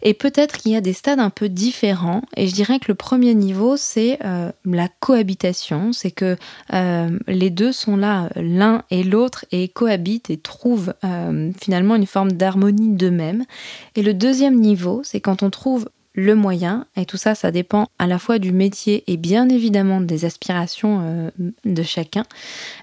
Et 0.08 0.14
peut-être 0.14 0.60
qu'il 0.60 0.72
y 0.72 0.76
a 0.76 0.82
des 0.82 0.94
stades 0.94 1.20
un 1.20 1.32
peu 1.32 1.50
différents. 1.50 2.22
Et 2.38 2.48
je 2.48 2.54
dirais 2.54 2.78
que 2.78 2.86
le 2.90 2.94
premier 2.94 3.34
niveau, 3.34 3.76
c'est 3.76 4.20
euh, 4.24 4.52
la 4.64 4.88
cohabitation. 4.88 5.94
C'est 5.94 6.12
que 6.12 6.38
euh, 6.74 7.18
les 7.28 7.50
deux 7.50 7.72
sont 7.72 7.98
là, 7.98 8.30
l'un 8.36 8.84
et 8.92 9.04
l'autre, 9.04 9.46
et 9.52 9.68
cohabitent 9.68 10.30
et 10.30 10.38
trouvent 10.38 10.94
euh, 11.04 11.52
finalement 11.60 11.96
une 11.96 12.06
forme 12.06 12.34
d'harmonie 12.34 12.90
d'eux-mêmes. 12.90 13.46
Et 13.96 14.04
le 14.04 14.14
deuxième 14.14 14.60
niveau, 14.60 15.02
c'est 15.04 15.22
quand 15.22 15.42
on 15.42 15.50
trouve 15.50 15.90
le 16.16 16.34
moyen, 16.34 16.88
et 16.96 17.06
tout 17.06 17.18
ça, 17.18 17.36
ça 17.36 17.52
dépend 17.52 17.88
à 18.00 18.08
la 18.08 18.18
fois 18.18 18.40
du 18.40 18.52
métier 18.52 19.04
et 19.08 19.18
bien 19.18 19.50
évidemment 19.50 20.02
des 20.02 20.26
aspirations 20.26 21.02
euh, 21.04 21.30
de 21.66 21.84
chacun, 21.84 22.24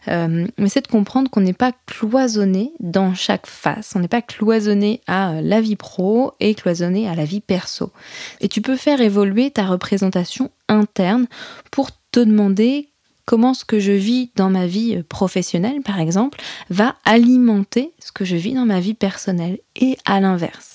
euh, 0.09 0.47
mais 0.59 0.69
c'est 0.69 0.83
de 0.83 0.89
comprendre 0.89 1.31
qu'on 1.31 1.41
n'est 1.41 1.53
pas 1.53 1.73
cloisonné 1.87 2.73
dans 2.81 3.15
chaque 3.15 3.47
face, 3.47 3.95
on 3.97 4.01
n'est 4.01 4.09
pas 4.09 4.23
cloisonné 4.23 5.01
à 5.07 5.41
la 5.41 5.61
vie 5.61 5.77
pro 5.77 6.33
et 6.41 6.55
cloisonné 6.55 7.09
à 7.09 7.15
la 7.15 7.25
vie 7.25 7.41
perso. 7.41 7.91
Et 8.41 8.49
tu 8.49 8.61
peux 8.61 8.77
faire 8.77 9.01
évoluer 9.01 9.51
ta 9.51 9.65
représentation 9.65 10.51
interne 10.69 11.27
pour 11.71 11.91
te 12.11 12.21
demander 12.21 12.91
comment 13.25 13.55
ce 13.55 13.65
que 13.65 13.81
je 13.81 13.93
vis 13.93 14.31
dans 14.37 14.51
ma 14.51 14.67
vie 14.67 15.03
professionnelle, 15.05 15.81
par 15.83 16.01
exemple, 16.01 16.41
va 16.71 16.97
alimenter 17.05 17.93
ce 17.99 18.13
que 18.13 18.25
je 18.25 18.37
vis 18.37 18.55
dans 18.55 18.67
ma 18.67 18.81
vie 18.81 18.95
personnelle 18.95 19.59
et 19.77 19.97
à 20.05 20.21
l'inverse. 20.21 20.72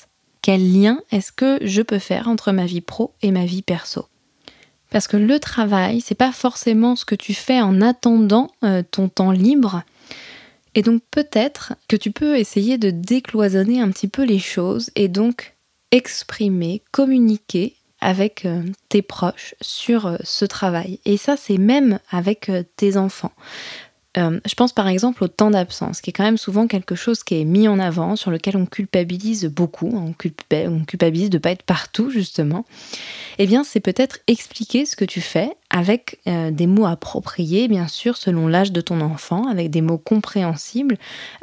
Quel 0.47 0.71
lien 0.71 1.01
est-ce 1.12 1.33
que 1.33 1.60
je 1.62 1.81
peux 1.81 1.99
faire 1.99 2.29
entre 2.29 2.53
ma 2.53 2.65
vie 2.65 2.79
pro 2.79 3.12
et 3.21 3.31
ma 3.31 3.43
vie 3.43 3.62
perso? 3.62 4.05
Parce 4.91 5.10
que 5.10 5.17
le 5.17 5.41
travail, 5.41 5.99
c'est 5.99 6.15
pas 6.15 6.31
forcément 6.31 6.95
ce 6.95 7.03
que 7.03 7.15
tu 7.15 7.33
fais 7.33 7.60
en 7.60 7.81
attendant 7.81 8.49
euh, 8.63 8.81
ton 8.89 9.10
temps 9.10 9.31
libre. 9.31 9.83
Et 10.73 10.83
donc 10.83 11.01
peut-être 11.12 11.73
que 11.89 11.97
tu 11.97 12.12
peux 12.12 12.38
essayer 12.38 12.77
de 12.77 12.91
décloisonner 12.91 13.81
un 13.81 13.91
petit 13.91 14.07
peu 14.07 14.23
les 14.23 14.39
choses 14.39 14.89
et 14.95 15.10
donc 15.10 15.57
exprimer, 15.91 16.81
communiquer 16.93 17.75
avec 17.99 18.45
euh, 18.45 18.63
tes 18.88 19.01
proches 19.01 19.53
sur 19.60 20.05
euh, 20.05 20.15
ce 20.23 20.45
travail. 20.45 21.01
Et 21.03 21.17
ça, 21.17 21.36
c'est 21.36 21.57
même 21.57 21.99
avec 22.10 22.49
tes 22.77 22.95
enfants. 22.95 23.33
Euh, 24.17 24.39
je 24.45 24.56
pense 24.56 24.73
par 24.73 24.88
exemple 24.88 25.23
au 25.23 25.27
temps 25.27 25.51
d'absence, 25.51 26.01
qui 26.01 26.10
est 26.10 26.13
quand 26.13 26.23
même 26.23 26.38
souvent 26.38 26.67
quelque 26.67 26.95
chose 26.95 27.23
qui 27.23 27.39
est 27.39 27.45
mis 27.45 27.67
en 27.67 27.80
avant, 27.80 28.15
sur 28.15 28.32
lequel 28.32 28.58
on 28.58 28.65
culpabilise 28.65 29.45
beaucoup, 29.45 29.91
on, 29.93 30.13
culpabilise 30.13 31.30
de 31.30 31.38
ne 31.38 31.41
pas 31.41 31.51
être 31.51 31.63
partout 31.63 32.10
justement. 32.10 32.65
Eh 33.38 33.45
bien, 33.45 33.63
c'est 33.63 33.80
peut-être 33.80 34.19
expliquer 34.27 34.86
ce 34.86 34.95
que 34.95 35.06
tu 35.06 35.21
fais 35.21 35.51
avec 35.69 36.19
euh, 36.27 36.49
des 36.49 36.67
mots 36.67 36.86
appropriés, 36.86 37.67
bien 37.67 37.88
sûr, 37.88 38.17
selon 38.17 38.47
l'âge 38.47 38.71
de 38.71 38.82
ton 38.82 39.01
enfant, 39.01 39.47
avec 39.47 39.69
des 39.69 39.82
mots 39.82 39.97
compréhensibles, 39.97 40.97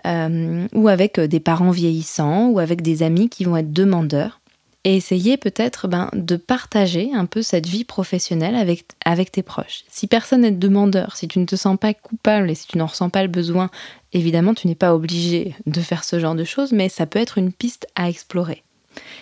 euh, 0.07 0.67
ou 0.73 0.89
avec 0.89 1.21
des 1.21 1.41
parents 1.41 1.71
vieillissants, 1.71 2.49
ou 2.49 2.59
avec 2.59 2.83
des 2.83 3.03
amis 3.03 3.29
qui 3.29 3.45
vont 3.45 3.57
être 3.57 3.73
demandeurs 3.73 4.41
et 4.85 4.97
essayer 4.97 5.37
peut-être 5.39 5.89
ben, 5.89 6.11
de 6.13 6.37
partager 6.37 7.11
un 7.15 7.25
peu 7.25 7.43
cette 7.43 7.67
vie 7.67 7.85
professionnelle 7.85 8.55
avec, 8.55 9.33
tes 9.33 9.43
proches. 9.43 9.85
Si 9.89 10.07
personne 10.07 10.43
n'est 10.43 10.51
demandeur, 10.51 11.17
si 11.17 11.27
tu 11.27 11.39
ne 11.39 11.47
te 11.47 11.57
sens 11.57 11.79
pas 11.79 11.95
coupable 11.95 12.51
et 12.51 12.55
si 12.55 12.67
tu 12.67 12.77
n'en 12.77 12.87
ressens 12.87 13.09
pas 13.09 13.23
le 13.23 13.29
besoin, 13.29 13.71
évidemment 14.13 14.55
tu 14.55 14.69
n'es 14.69 14.75
pas 14.75 14.95
obligé 14.95 15.57
de 15.67 15.81
faire 15.81 16.05
ce 16.05 16.21
genre 16.21 16.35
de 16.35 16.45
choses, 16.45 16.73
mais 16.73 16.91
ça 16.91 17.07
peut 17.07 17.19
être 17.19 17.39
une 17.39 17.53
piste 17.53 17.87
à 17.95 18.11
explorer. 18.11 18.63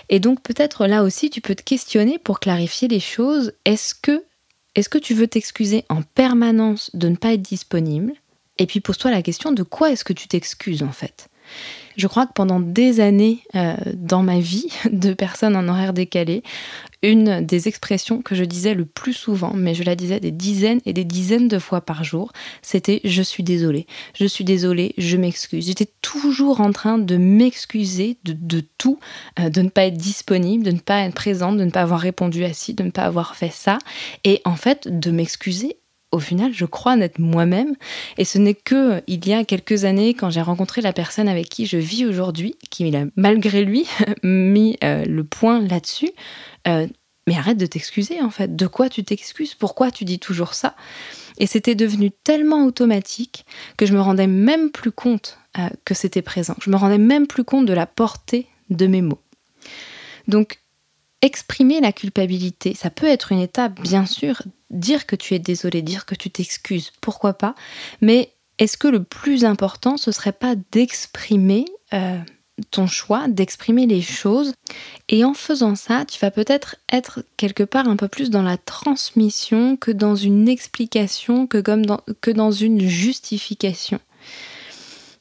Et 0.08 0.18
donc 0.18 0.42
peut-être 0.42 0.86
là 0.86 1.04
aussi 1.04 1.30
tu 1.30 1.40
peux 1.40 1.54
te 1.54 1.62
questionner 1.62 2.18
pour 2.18 2.40
clarifier 2.40 2.88
les 2.88 3.00
choses. 3.00 3.52
Est-ce 3.64 3.94
que, 3.94 4.24
que 4.74 4.98
tu 4.98 5.14
veux 5.14 5.28
t'excuser 5.28 5.84
en 5.88 6.02
permanence 6.02 6.90
de 6.94 7.08
ne 7.08 7.16
pas 7.16 7.34
être 7.34 7.42
disponible? 7.42 8.12
Et 8.58 8.66
puis 8.66 8.80
pose-toi 8.80 9.12
la 9.12 9.22
question 9.22 9.52
de 9.52 9.62
quoi 9.62 9.92
est-ce 9.92 10.04
que 10.04 10.12
tu 10.12 10.26
t'excuses 10.26 10.82
en 10.82 10.92
fait? 10.92 11.28
Je 11.96 12.06
crois 12.06 12.26
que 12.26 12.32
pendant 12.32 12.60
des 12.60 13.00
années 13.00 13.40
euh, 13.54 13.74
dans 13.94 14.22
ma 14.22 14.40
vie 14.40 14.68
de 14.90 15.12
personne 15.12 15.56
en 15.56 15.68
horaire 15.68 15.92
décalé, 15.92 16.42
une 17.02 17.44
des 17.44 17.66
expressions 17.66 18.22
que 18.22 18.34
je 18.34 18.44
disais 18.44 18.74
le 18.74 18.84
plus 18.84 19.12
souvent, 19.12 19.52
mais 19.54 19.74
je 19.74 19.82
la 19.82 19.96
disais 19.96 20.20
des 20.20 20.30
dizaines 20.30 20.80
et 20.86 20.92
des 20.92 21.04
dizaines 21.04 21.48
de 21.48 21.58
fois 21.58 21.80
par 21.80 22.04
jour, 22.04 22.32
c'était 22.62 23.00
je 23.04 23.22
suis 23.22 23.42
désolée, 23.42 23.86
je 24.14 24.24
suis 24.24 24.44
désolée, 24.44 24.94
je 24.98 25.16
m'excuse. 25.16 25.66
J'étais 25.66 25.88
toujours 26.00 26.60
en 26.60 26.70
train 26.70 26.98
de 26.98 27.16
m'excuser 27.16 28.18
de, 28.24 28.62
tout, 28.78 29.00
euh, 29.40 29.50
de 29.50 29.62
ne 29.62 29.68
pas 29.68 29.86
être 29.86 29.96
disponible, 29.96 30.64
de 30.64 30.70
ne 30.70 30.78
pas 30.78 31.00
être 31.00 31.14
présente, 31.14 31.56
de 31.56 31.64
ne 31.64 31.70
pas 31.70 31.82
avoir 31.82 32.00
répondu 32.00 32.44
à 32.44 32.52
ci, 32.52 32.74
de 32.74 32.84
ne 32.84 32.90
pas 32.90 33.02
avoir 33.02 33.34
fait 33.34 33.52
ça, 33.52 33.78
et 34.22 34.40
en 34.44 34.56
fait 34.56 34.86
de 34.86 35.10
m'excuser 35.10 35.76
au 36.12 36.18
final, 36.18 36.52
je 36.52 36.66
crois 36.66 36.92
en 36.92 37.00
être 37.00 37.18
moi-même. 37.18 37.74
Et 38.18 38.24
ce 38.24 38.38
n'est 38.38 38.54
que 38.54 39.02
il 39.06 39.26
y 39.26 39.32
a 39.32 39.44
quelques 39.44 39.84
années, 39.84 40.14
quand 40.14 40.30
j'ai 40.30 40.42
rencontré 40.42 40.82
la 40.82 40.92
personne 40.92 41.26
avec 41.26 41.48
qui 41.48 41.66
je 41.66 41.78
vis 41.78 42.04
aujourd'hui, 42.04 42.54
qui 42.70 42.94
a 42.94 43.04
malgré 43.16 43.64
lui 43.64 43.86
mis 44.22 44.78
euh, 44.84 45.04
le 45.04 45.24
point 45.24 45.60
là-dessus. 45.60 46.10
Euh, 46.68 46.86
mais 47.26 47.36
arrête 47.36 47.56
de 47.56 47.66
t'excuser 47.66 48.20
en 48.20 48.30
fait. 48.30 48.56
De 48.56 48.66
quoi 48.66 48.88
tu 48.88 49.04
t'excuses? 49.04 49.54
Pourquoi 49.54 49.90
tu 49.90 50.04
dis 50.04 50.18
toujours 50.18 50.54
ça? 50.54 50.74
Et 51.38 51.46
c'était 51.46 51.74
devenu 51.74 52.10
tellement 52.10 52.66
automatique 52.66 53.46
que 53.76 53.86
je 53.86 53.94
me 53.94 54.00
rendais 54.00 54.26
même 54.26 54.70
plus 54.70 54.92
compte 54.92 55.38
euh, 55.58 55.68
que 55.84 55.94
c'était 55.94 56.22
présent. 56.22 56.56
Je 56.60 56.70
me 56.70 56.76
rendais 56.76 56.98
même 56.98 57.26
plus 57.26 57.44
compte 57.44 57.66
de 57.66 57.72
la 57.72 57.86
portée 57.86 58.48
de 58.70 58.86
mes 58.86 59.02
mots. 59.02 59.20
Donc, 60.28 60.61
exprimer 61.22 61.80
la 61.80 61.92
culpabilité, 61.92 62.74
ça 62.74 62.90
peut 62.90 63.06
être 63.06 63.32
une 63.32 63.38
étape, 63.38 63.80
bien 63.80 64.06
sûr, 64.06 64.42
dire 64.70 65.06
que 65.06 65.16
tu 65.16 65.34
es 65.34 65.38
désolé, 65.38 65.80
dire 65.80 66.04
que 66.04 66.16
tu 66.16 66.30
t'excuses, 66.30 66.92
pourquoi 67.00 67.34
pas, 67.34 67.54
mais 68.00 68.34
est-ce 68.58 68.76
que 68.76 68.88
le 68.88 69.02
plus 69.02 69.44
important, 69.44 69.96
ce 69.96 70.12
serait 70.12 70.32
pas 70.32 70.54
d'exprimer 70.72 71.64
euh, 71.94 72.18
ton 72.70 72.86
choix, 72.86 73.28
d'exprimer 73.28 73.86
les 73.86 74.02
choses? 74.02 74.52
Et 75.08 75.24
en 75.24 75.34
faisant 75.34 75.74
ça, 75.74 76.04
tu 76.04 76.18
vas 76.18 76.30
peut-être 76.30 76.76
être 76.92 77.24
quelque 77.36 77.62
part 77.62 77.88
un 77.88 77.96
peu 77.96 78.08
plus 78.08 78.30
dans 78.30 78.42
la 78.42 78.58
transmission 78.58 79.76
que 79.76 79.90
dans 79.90 80.16
une 80.16 80.48
explication, 80.48 81.46
que, 81.46 81.58
comme 81.58 81.84
que 82.20 82.30
dans 82.30 82.50
une 82.50 82.80
justification. 82.80 84.00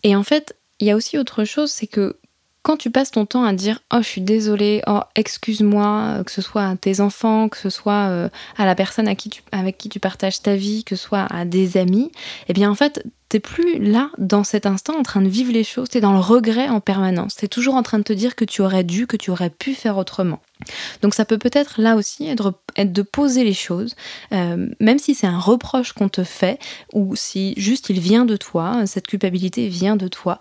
Et 0.03 0.15
en 0.15 0.23
fait, 0.23 0.55
il 0.79 0.87
y 0.87 0.91
a 0.91 0.95
aussi 0.95 1.17
autre 1.17 1.43
chose, 1.43 1.71
c'est 1.71 1.87
que 1.87 2.17
quand 2.63 2.77
tu 2.77 2.91
passes 2.91 3.11
ton 3.11 3.25
temps 3.25 3.43
à 3.43 3.53
dire 3.53 3.79
oh 3.93 3.97
je 4.01 4.07
suis 4.07 4.21
désolée, 4.21 4.81
oh 4.87 5.01
excuse-moi, 5.15 6.17
euh, 6.19 6.23
que 6.23 6.31
ce 6.31 6.41
soit 6.41 6.65
à 6.65 6.75
tes 6.75 6.99
enfants, 6.99 7.49
que 7.49 7.57
ce 7.57 7.69
soit 7.69 8.09
euh, 8.09 8.29
à 8.57 8.65
la 8.65 8.75
personne 8.75 9.07
avec 9.07 9.77
qui 9.77 9.89
tu 9.89 9.99
partages 9.99 10.41
ta 10.41 10.55
vie, 10.55 10.83
que 10.83 10.95
ce 10.95 11.03
soit 11.03 11.27
à 11.29 11.45
des 11.45 11.77
amis, 11.77 12.11
eh 12.47 12.53
bien 12.53 12.69
en 12.69 12.75
fait 12.75 13.03
t'es 13.29 13.39
plus 13.39 13.79
là 13.79 14.11
dans 14.17 14.43
cet 14.43 14.65
instant 14.65 14.93
en 14.99 15.03
train 15.03 15.21
de 15.21 15.29
vivre 15.29 15.53
les 15.53 15.63
choses, 15.63 15.87
t'es 15.87 16.01
dans 16.01 16.11
le 16.11 16.19
regret 16.19 16.67
en 16.67 16.81
permanence, 16.81 17.35
t'es 17.35 17.47
toujours 17.47 17.75
en 17.75 17.81
train 17.81 17.97
de 17.97 18.03
te 18.03 18.11
dire 18.11 18.35
que 18.35 18.43
tu 18.43 18.61
aurais 18.61 18.83
dû, 18.83 19.07
que 19.07 19.15
tu 19.15 19.31
aurais 19.31 19.49
pu 19.49 19.73
faire 19.73 19.97
autrement. 19.97 20.41
Donc 21.01 21.13
ça 21.13 21.23
peut 21.23 21.37
peut-être 21.37 21.79
là 21.81 21.95
aussi 21.95 22.27
être, 22.27 22.53
de 22.77 23.01
poser 23.01 23.45
les 23.45 23.53
choses, 23.53 23.95
euh, 24.33 24.67
même 24.81 24.99
si 24.99 25.15
c'est 25.15 25.27
un 25.27 25.39
reproche 25.39 25.93
qu'on 25.93 26.09
te 26.09 26.25
fait, 26.25 26.59
ou 26.91 27.15
si 27.15 27.53
juste 27.55 27.89
il 27.89 28.01
vient 28.01 28.25
de 28.25 28.35
toi, 28.35 28.85
cette 28.85 29.07
culpabilité 29.07 29.69
vient 29.69 29.95
de 29.95 30.09
toi, 30.09 30.37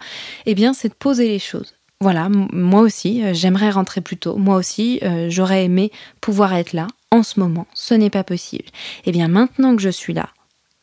eh 0.47 0.57
bien 0.57 0.75
c'est 0.75 0.89
de 0.89 0.95
poser 0.95 1.29
les 1.29 1.39
choses 1.39 1.75
voilà, 2.03 2.31
moi 2.31 2.81
aussi, 2.81 3.23
euh, 3.23 3.35
j'aimerais 3.35 3.69
rentrer 3.69 4.01
plus 4.01 4.17
tôt. 4.17 4.37
Moi 4.37 4.57
aussi, 4.57 5.01
euh, 5.03 5.27
j'aurais 5.29 5.67
aimé 5.67 5.93
pouvoir 6.23 6.55
être 6.55 6.73
là. 6.73 6.87
En 7.11 7.23
ce 7.23 7.39
moment, 7.39 7.67
ce 7.75 7.93
n'est 7.93 8.09
pas 8.09 8.25
possible. 8.25 8.65
Eh 9.05 9.13
bien, 9.13 9.29
maintenant 9.29 9.77
que 9.77 9.83
je 9.83 9.91
suis 9.91 10.15
là, 10.15 10.31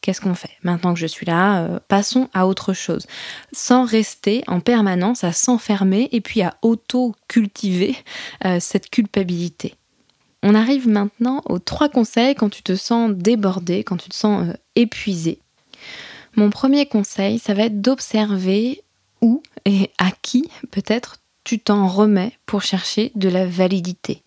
qu'est-ce 0.02 0.22
qu'on 0.22 0.36
fait? 0.36 0.52
Maintenant 0.62 0.94
que 0.94 1.00
je 1.00 1.08
suis 1.08 1.26
là, 1.26 1.64
euh, 1.64 1.80
passons 1.88 2.30
à 2.36 2.46
autre 2.46 2.74
chose. 2.74 3.08
Sans 3.52 3.84
rester 3.84 4.44
en 4.46 4.60
permanence 4.60 5.24
à 5.24 5.32
s'enfermer 5.32 6.08
et 6.12 6.22
puis 6.22 6.44
à 6.44 6.56
auto-cultiver 6.62 7.96
cette 8.60 8.92
culpabilité. 8.92 9.74
On 10.44 10.54
arrive 10.54 10.88
maintenant 10.88 11.42
aux 11.46 11.58
trois 11.58 11.90
conseils 11.90 12.36
quand 12.36 12.50
tu 12.50 12.62
te 12.62 12.76
sens 12.76 13.12
débordé, 13.12 13.84
quand 13.84 13.98
tu 13.98 14.10
te 14.10 14.16
sens 14.16 14.54
épuisé. 14.76 15.40
Mon 16.36 16.52
premier 16.52 16.86
conseil, 16.86 17.40
ça 17.40 17.56
va 17.56 17.64
être 17.64 17.82
d'observer 17.82 18.84
où 19.22 19.42
et 19.66 19.92
à 19.98 20.12
qui 20.22 20.50
peut-être 20.72 21.18
tu 21.44 21.60
t'en 21.60 21.88
remets 21.88 22.38
pour 22.46 22.62
chercher 22.62 23.12
de 23.16 23.30
la 23.30 23.46
validité. 23.46 24.24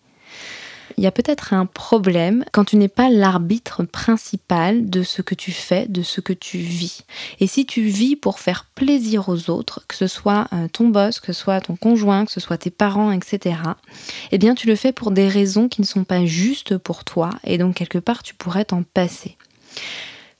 Il 0.97 1.03
y 1.03 1.07
a 1.07 1.11
peut-être 1.11 1.53
un 1.53 1.65
problème 1.65 2.43
quand 2.51 2.65
tu 2.65 2.75
n'es 2.75 2.87
pas 2.87 3.09
l'arbitre 3.09 3.83
principal 3.83 4.89
de 4.89 5.03
ce 5.03 5.21
que 5.21 5.35
tu 5.35 5.51
fais, 5.51 5.87
de 5.87 6.01
ce 6.01 6.21
que 6.21 6.33
tu 6.33 6.57
vis. 6.57 7.03
Et 7.39 7.47
si 7.47 7.65
tu 7.65 7.81
vis 7.83 8.15
pour 8.15 8.39
faire 8.39 8.65
plaisir 8.75 9.29
aux 9.29 9.49
autres, 9.49 9.85
que 9.87 9.95
ce 9.95 10.07
soit 10.07 10.47
euh, 10.53 10.67
ton 10.67 10.89
boss, 10.89 11.19
que 11.19 11.33
ce 11.33 11.39
soit 11.39 11.61
ton 11.61 11.75
conjoint, 11.75 12.25
que 12.25 12.31
ce 12.31 12.39
soit 12.39 12.57
tes 12.57 12.69
parents, 12.71 13.11
etc., 13.11 13.57
eh 14.31 14.37
bien 14.37 14.55
tu 14.55 14.67
le 14.67 14.75
fais 14.75 14.91
pour 14.91 15.11
des 15.11 15.27
raisons 15.27 15.69
qui 15.69 15.81
ne 15.81 15.87
sont 15.87 16.03
pas 16.03 16.25
justes 16.25 16.77
pour 16.77 17.03
toi 17.03 17.31
et 17.43 17.57
donc 17.57 17.75
quelque 17.75 17.97
part 17.97 18.23
tu 18.23 18.35
pourrais 18.35 18.65
t'en 18.65 18.83
passer. 18.83 19.37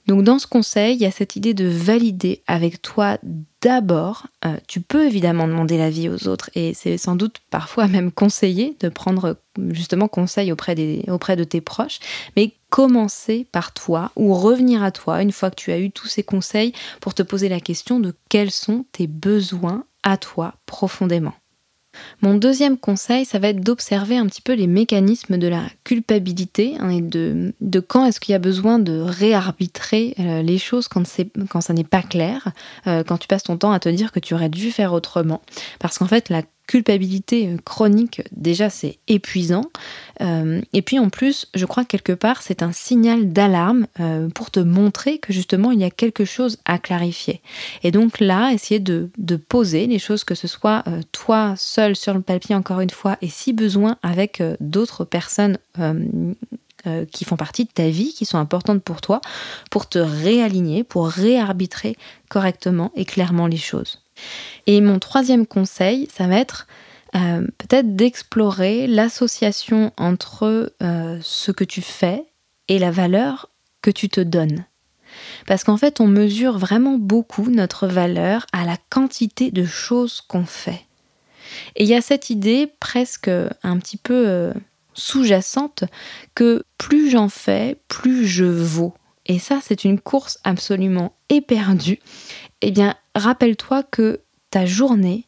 Donc 0.06 0.24
dans 0.24 0.38
ce 0.38 0.46
conseil, 0.46 0.96
il 0.96 1.00
y 1.00 1.06
a 1.06 1.10
cette 1.10 1.36
idée 1.36 1.54
de 1.54 1.66
valider 1.66 2.42
avec 2.46 2.82
toi 2.82 3.18
d'abord. 3.60 4.26
Euh, 4.44 4.56
tu 4.66 4.80
peux 4.80 5.06
évidemment 5.06 5.46
demander 5.46 5.78
l'avis 5.78 6.08
aux 6.08 6.26
autres 6.26 6.50
et 6.54 6.74
c'est 6.74 6.98
sans 6.98 7.14
doute 7.14 7.40
parfois 7.50 7.86
même 7.86 8.10
conseillé 8.10 8.76
de 8.80 8.88
prendre 8.88 9.36
justement 9.70 10.08
conseil 10.08 10.50
auprès, 10.50 10.74
des, 10.74 11.04
auprès 11.08 11.36
de 11.36 11.44
tes 11.44 11.60
proches, 11.60 12.00
mais 12.36 12.52
commencer 12.70 13.46
par 13.52 13.72
toi 13.72 14.10
ou 14.16 14.34
revenir 14.34 14.82
à 14.82 14.90
toi 14.90 15.22
une 15.22 15.32
fois 15.32 15.50
que 15.50 15.56
tu 15.56 15.70
as 15.70 15.78
eu 15.78 15.90
tous 15.90 16.08
ces 16.08 16.22
conseils 16.22 16.72
pour 17.00 17.14
te 17.14 17.22
poser 17.22 17.48
la 17.48 17.60
question 17.60 18.00
de 18.00 18.14
quels 18.28 18.50
sont 18.50 18.84
tes 18.92 19.06
besoins 19.06 19.84
à 20.02 20.16
toi 20.16 20.54
profondément. 20.66 21.34
Mon 22.22 22.34
deuxième 22.34 22.78
conseil, 22.78 23.24
ça 23.24 23.38
va 23.38 23.48
être 23.48 23.60
d'observer 23.60 24.16
un 24.16 24.26
petit 24.26 24.40
peu 24.40 24.54
les 24.54 24.66
mécanismes 24.66 25.38
de 25.38 25.48
la 25.48 25.62
culpabilité 25.84 26.76
hein, 26.78 26.90
et 26.90 27.00
de, 27.00 27.52
quand 27.80 28.06
est-ce 28.06 28.20
qu'il 28.20 28.32
y 28.32 28.36
a 28.36 28.38
besoin 28.38 28.78
de 28.78 29.00
réarbitrer 29.00 30.14
euh, 30.18 30.42
les 30.42 30.58
choses 30.58 30.88
quand, 30.88 31.06
ça 31.06 31.72
n'est 31.72 31.84
pas 31.84 32.02
clair, 32.02 32.52
euh, 32.86 33.02
quand 33.04 33.18
tu 33.18 33.28
passes 33.28 33.42
ton 33.44 33.56
temps 33.56 33.72
à 33.72 33.80
te 33.80 33.88
dire 33.88 34.12
que 34.12 34.20
tu 34.20 34.34
aurais 34.34 34.48
dû 34.48 34.70
faire 34.70 34.92
autrement. 34.92 35.42
Parce 35.78 35.98
qu'en 35.98 36.06
fait, 36.06 36.28
la 36.28 36.42
culpabilité 36.72 37.48
euh, 37.48 37.58
chronique, 37.62 38.22
déjà 38.32 38.70
c'est 38.70 38.96
épuisant. 39.06 39.66
Euh, 40.22 40.62
et 40.72 40.80
puis 40.80 40.98
en 40.98 41.10
plus, 41.10 41.48
je 41.54 41.66
crois 41.66 41.84
que 41.84 41.88
quelque 41.88 42.14
part, 42.14 42.40
c'est 42.40 42.62
un 42.62 42.72
signal 42.72 43.30
d'alarme 43.30 43.86
euh, 44.00 44.30
pour 44.30 44.50
te 44.50 44.58
montrer 44.58 45.18
que 45.18 45.34
justement, 45.34 45.70
il 45.70 45.80
y 45.80 45.84
a 45.84 45.90
quelque 45.90 46.24
chose 46.24 46.56
à 46.64 46.78
clarifier. 46.78 47.42
Et 47.82 47.90
donc 47.90 48.20
là, 48.20 48.52
essayer 48.54 48.80
de, 48.80 49.10
poser 49.50 49.86
les 49.86 49.98
choses, 49.98 50.24
que 50.24 50.34
ce 50.34 50.48
soit 50.48 50.82
toi 51.10 51.54
seul 51.58 51.94
sur 51.94 52.14
le 52.14 52.22
papier, 52.22 52.54
encore 52.54 52.80
une 52.80 52.90
fois, 52.90 53.18
et 53.20 53.28
si 53.28 53.52
besoin, 53.52 53.98
avec 54.02 54.42
d'autres 54.60 55.04
personnes. 55.04 55.58
qui 57.12 57.24
font 57.24 57.36
partie 57.36 57.64
de 57.64 57.70
ta 57.70 57.88
vie, 57.88 58.12
qui 58.12 58.24
sont 58.24 58.38
importantes 58.38 58.82
pour 58.82 59.00
toi, 59.00 59.20
pour 59.70 59.88
te 59.88 59.98
réaligner, 59.98 60.82
pour 60.82 61.06
réarbitrer 61.06 61.96
correctement 62.28 62.90
et 62.96 63.04
clairement 63.04 63.46
les 63.46 63.62
choses. 63.70 64.02
Et 64.66 64.80
mon 64.80 64.98
troisième 64.98 65.46
conseil, 65.46 66.08
ça 66.12 66.26
va 66.26 66.36
être 66.36 66.66
euh, 67.14 67.46
peut-être 67.58 67.94
d'explorer 67.96 68.86
l'association 68.86 69.92
entre 69.96 70.72
euh, 70.82 71.18
ce 71.22 71.52
que 71.52 71.64
tu 71.64 71.82
fais 71.82 72.24
et 72.68 72.78
la 72.78 72.90
valeur 72.90 73.50
que 73.82 73.90
tu 73.90 74.08
te 74.08 74.20
donnes. 74.20 74.64
Parce 75.46 75.62
qu'en 75.64 75.76
fait, 75.76 76.00
on 76.00 76.06
mesure 76.06 76.56
vraiment 76.56 76.96
beaucoup 76.96 77.50
notre 77.50 77.86
valeur 77.86 78.46
à 78.52 78.64
la 78.64 78.76
quantité 78.88 79.50
de 79.50 79.64
choses 79.64 80.22
qu'on 80.22 80.46
fait. 80.46 80.86
Et 81.76 81.84
il 81.84 81.88
y 81.88 81.94
a 81.94 82.00
cette 82.00 82.30
idée 82.30 82.72
presque 82.80 83.28
un 83.62 83.78
petit 83.78 83.98
peu 83.98 84.26
euh, 84.26 84.54
sous-jacente 84.94 85.84
que 86.34 86.64
plus 86.78 87.10
j'en 87.10 87.28
fais, 87.28 87.78
plus 87.88 88.26
je 88.26 88.44
vaux 88.44 88.94
et 89.26 89.38
ça 89.38 89.60
c'est 89.62 89.84
une 89.84 90.00
course 90.00 90.38
absolument 90.44 91.14
éperdue, 91.28 92.00
eh 92.62 92.70
bien 92.70 92.94
rappelle-toi 93.14 93.82
que 93.82 94.20
ta 94.50 94.64
journée, 94.64 95.26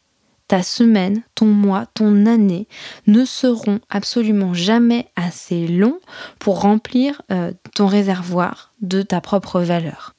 ta 0.48 0.62
semaine, 0.62 1.22
ton 1.34 1.46
mois, 1.46 1.86
ton 1.94 2.26
année 2.26 2.68
ne 3.06 3.24
seront 3.24 3.80
absolument 3.90 4.54
jamais 4.54 5.08
assez 5.16 5.66
longs 5.66 6.00
pour 6.38 6.60
remplir 6.60 7.22
euh, 7.30 7.52
ton 7.74 7.86
réservoir 7.86 8.72
de 8.80 9.02
ta 9.02 9.20
propre 9.20 9.60
valeur. 9.60 10.14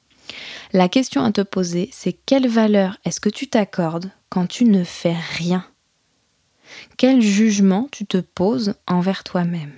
La 0.72 0.88
question 0.88 1.22
à 1.22 1.32
te 1.32 1.40
poser, 1.40 1.88
c'est 1.92 2.12
quelle 2.12 2.48
valeur 2.48 2.98
est-ce 3.04 3.20
que 3.20 3.28
tu 3.28 3.48
t'accordes 3.48 4.10
quand 4.28 4.46
tu 4.46 4.64
ne 4.64 4.84
fais 4.84 5.16
rien? 5.36 5.64
Quel 6.96 7.22
jugement 7.22 7.88
tu 7.92 8.04
te 8.04 8.18
poses 8.18 8.74
envers 8.86 9.24
toi-même? 9.24 9.72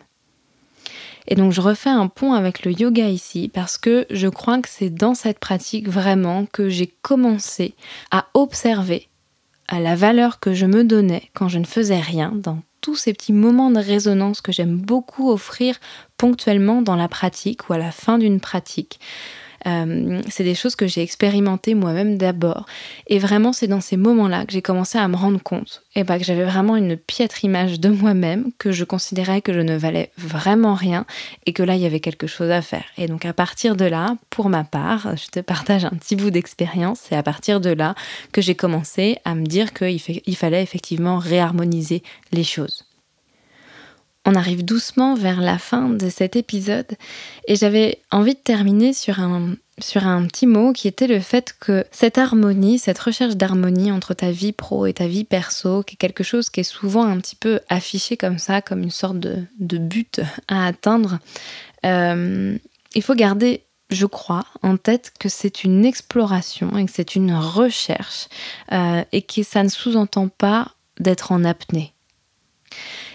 Et 1.28 1.34
donc 1.34 1.52
je 1.52 1.60
refais 1.60 1.90
un 1.90 2.08
pont 2.08 2.32
avec 2.32 2.64
le 2.64 2.72
yoga 2.72 3.08
ici 3.08 3.50
parce 3.52 3.76
que 3.78 4.06
je 4.10 4.28
crois 4.28 4.60
que 4.60 4.68
c'est 4.68 4.90
dans 4.90 5.14
cette 5.14 5.38
pratique 5.38 5.88
vraiment 5.88 6.46
que 6.46 6.68
j'ai 6.68 6.88
commencé 7.02 7.74
à 8.10 8.26
observer 8.34 9.08
à 9.68 9.78
la 9.78 9.94
valeur 9.94 10.40
que 10.40 10.54
je 10.54 10.64
me 10.64 10.82
donnais 10.82 11.30
quand 11.34 11.48
je 11.48 11.58
ne 11.58 11.66
faisais 11.66 12.00
rien, 12.00 12.32
dans 12.34 12.60
tous 12.80 12.96
ces 12.96 13.12
petits 13.12 13.34
moments 13.34 13.70
de 13.70 13.78
résonance 13.78 14.40
que 14.40 14.52
j'aime 14.52 14.78
beaucoup 14.78 15.30
offrir 15.30 15.76
ponctuellement 16.16 16.80
dans 16.80 16.96
la 16.96 17.08
pratique 17.08 17.68
ou 17.68 17.74
à 17.74 17.78
la 17.78 17.92
fin 17.92 18.16
d'une 18.16 18.40
pratique. 18.40 18.98
Euh, 19.66 20.20
c'est 20.28 20.44
des 20.44 20.54
choses 20.54 20.76
que 20.76 20.86
j'ai 20.86 21.02
expérimentées 21.02 21.74
moi-même 21.74 22.16
d'abord. 22.16 22.66
Et 23.06 23.18
vraiment, 23.18 23.52
c'est 23.52 23.66
dans 23.66 23.80
ces 23.80 23.96
moments-là 23.96 24.46
que 24.46 24.52
j'ai 24.52 24.62
commencé 24.62 24.98
à 24.98 25.08
me 25.08 25.16
rendre 25.16 25.42
compte 25.42 25.82
et 25.94 26.04
bah, 26.04 26.18
que 26.18 26.24
j'avais 26.24 26.44
vraiment 26.44 26.76
une 26.76 26.96
piètre 26.96 27.44
image 27.44 27.80
de 27.80 27.88
moi-même, 27.88 28.50
que 28.58 28.72
je 28.72 28.84
considérais 28.84 29.42
que 29.42 29.52
je 29.52 29.60
ne 29.60 29.76
valais 29.76 30.10
vraiment 30.16 30.74
rien 30.74 31.06
et 31.46 31.52
que 31.52 31.62
là, 31.62 31.74
il 31.74 31.82
y 31.82 31.86
avait 31.86 32.00
quelque 32.00 32.26
chose 32.26 32.50
à 32.50 32.62
faire. 32.62 32.84
Et 32.96 33.06
donc, 33.06 33.24
à 33.24 33.32
partir 33.32 33.76
de 33.76 33.84
là, 33.84 34.16
pour 34.30 34.48
ma 34.48 34.64
part, 34.64 35.16
je 35.16 35.28
te 35.28 35.40
partage 35.40 35.84
un 35.84 35.90
petit 35.90 36.16
bout 36.16 36.30
d'expérience. 36.30 37.00
C'est 37.08 37.16
à 37.16 37.22
partir 37.22 37.60
de 37.60 37.70
là 37.70 37.94
que 38.32 38.40
j'ai 38.40 38.54
commencé 38.54 39.18
à 39.24 39.34
me 39.34 39.44
dire 39.44 39.72
qu'il 39.72 40.36
fallait 40.36 40.62
effectivement 40.62 41.18
réharmoniser 41.18 42.02
les 42.32 42.44
choses. 42.44 42.87
On 44.24 44.34
arrive 44.34 44.64
doucement 44.64 45.14
vers 45.14 45.40
la 45.40 45.58
fin 45.58 45.88
de 45.88 46.10
cet 46.10 46.36
épisode 46.36 46.96
et 47.46 47.56
j'avais 47.56 48.02
envie 48.10 48.34
de 48.34 48.40
terminer 48.40 48.92
sur 48.92 49.20
un, 49.20 49.56
petit 50.26 50.46
mot 50.46 50.72
qui 50.72 50.88
était 50.88 51.06
le 51.06 51.20
fait 51.20 51.54
que 51.58 51.84
cette 51.92 52.18
harmonie, 52.18 52.78
cette 52.78 52.98
recherche 52.98 53.36
d'harmonie 53.36 53.90
entre 53.90 54.14
ta 54.14 54.30
vie 54.30 54.52
pro 54.52 54.86
et 54.86 54.92
ta 54.92 55.06
vie 55.06 55.24
perso, 55.24 55.82
qui 55.82 55.94
est 55.94 55.98
quelque 55.98 56.24
chose 56.24 56.50
qui 56.50 56.60
est 56.60 56.64
souvent 56.64 57.04
un 57.04 57.18
petit 57.18 57.36
peu 57.36 57.60
affiché 57.68 58.16
comme 58.16 58.38
ça, 58.38 58.60
comme 58.60 58.82
une 58.82 58.90
sorte 58.90 59.18
de, 59.18 59.78
but 59.78 60.20
à 60.48 60.66
atteindre, 60.66 61.20
euh, 61.86 62.58
il 62.94 63.02
faut 63.02 63.14
garder 63.14 63.64
je 63.90 64.06
crois, 64.06 64.44
en 64.62 64.76
tête 64.76 65.12
que 65.18 65.28
c'est 65.28 65.64
une 65.64 65.84
exploration 65.84 66.76
et 66.76 66.84
que 66.84 66.92
c'est 66.92 67.14
une 67.14 67.34
recherche 67.34 68.28
euh, 68.72 69.02
et 69.12 69.22
que 69.22 69.42
ça 69.42 69.62
ne 69.62 69.68
sous-entend 69.68 70.28
pas 70.28 70.72
d'être 71.00 71.32
en 71.32 71.44
apnée 71.44 71.94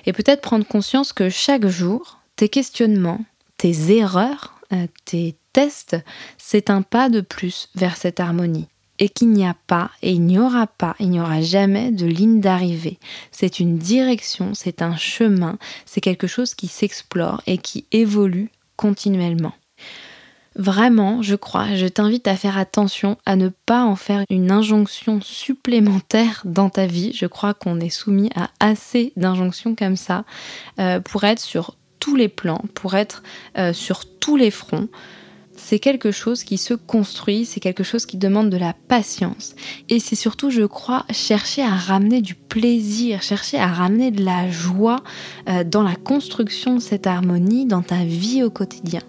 et 0.06 0.14
peut-être 0.14 0.42
prendre 0.42 0.66
conscience 0.66 1.14
que 1.14 1.30
chaque 1.30 1.68
jour, 1.68 2.20
tes 2.36 2.50
questionnements, 2.50 3.24
tes 3.58 3.96
erreurs, 3.96 4.60
euh, 4.74 4.88
tes 5.06 5.36
tests, 5.54 5.98
c'est 6.38 6.70
un 6.70 6.82
pas 6.82 7.10
de 7.10 7.22
plus 7.22 7.70
vers 7.76 7.96
cette 7.98 8.20
harmonie. 8.20 8.68
Et 9.00 9.10
qu'il 9.10 9.30
n'y 9.30 9.46
a 9.46 9.56
pas, 9.68 9.90
et 10.02 10.12
il 10.12 10.22
n'y 10.22 10.38
aura 10.38 10.68
pas, 10.68 10.96
il 11.00 11.10
n'y 11.10 11.20
aura 11.20 11.42
jamais 11.42 11.92
de 11.92 12.06
ligne 12.06 12.40
d'arrivée. 12.42 13.00
C'est 13.32 13.60
une 13.60 13.78
direction, 13.78 14.54
c'est 14.54 14.82
un 14.82 14.96
chemin, 14.96 15.58
c'est 15.86 16.02
quelque 16.02 16.28
chose 16.28 16.54
qui 16.54 16.68
s'explore 16.68 17.42
et 17.48 17.58
qui 17.58 17.86
évolue 17.92 18.50
continuellement. 18.78 19.54
Vraiment, 20.56 21.24
je 21.24 21.36
crois, 21.36 21.76
je 21.76 21.88
t'invite 21.88 22.28
à 22.28 22.36
faire 22.36 22.58
attention 22.58 23.18
à 23.26 23.36
ne 23.36 23.50
pas 23.50 23.84
en 23.84 23.96
faire 23.96 24.24
une 24.30 24.52
injonction 24.52 25.20
supplémentaire 25.22 26.42
dans 26.46 26.70
ta 26.70 26.86
vie. 26.86 27.12
Je 27.14 27.26
crois 27.26 27.54
qu'on 27.54 27.80
est 27.80 27.90
soumis 27.90 28.30
à 28.36 28.50
assez 28.60 29.14
d'injonctions 29.18 29.76
comme 29.76 29.96
ça 29.96 30.26
euh, 30.80 31.00
pour 31.00 31.24
être 31.24 31.40
sur 31.40 31.76
tous 32.00 32.16
les 32.16 32.28
plans, 32.28 32.62
pour 32.76 32.96
être 32.96 33.24
euh, 33.58 33.74
sur 33.74 34.06
tous 34.20 34.36
les 34.36 34.52
fronts. 34.52 34.90
C'est 35.56 35.80
quelque 35.80 36.12
chose 36.12 36.44
qui 36.44 36.58
se 36.58 36.74
construit, 36.74 37.46
c'est 37.46 37.60
quelque 37.60 37.84
chose 37.84 38.06
qui 38.06 38.18
demande 38.18 38.50
de 38.50 38.58
la 38.58 38.74
patience. 38.74 39.56
Et 39.90 40.00
c'est 40.00 40.16
surtout, 40.16 40.50
je 40.50 40.64
crois, 40.64 41.06
chercher 41.12 41.64
à 41.64 41.70
ramener 41.70 42.22
du 42.22 42.36
plaisir, 42.36 43.22
chercher 43.22 43.58
à 43.58 43.68
ramener 43.68 44.12
de 44.12 44.24
la 44.24 44.50
joie 44.52 45.04
euh, 45.50 45.64
dans 45.64 45.84
la 45.84 45.96
construction 45.96 46.76
de 46.76 46.82
cette 46.82 47.08
harmonie, 47.08 47.66
dans 47.66 47.82
ta 47.82 48.04
vie 48.04 48.44
au 48.44 48.50
quotidien. 48.50 49.02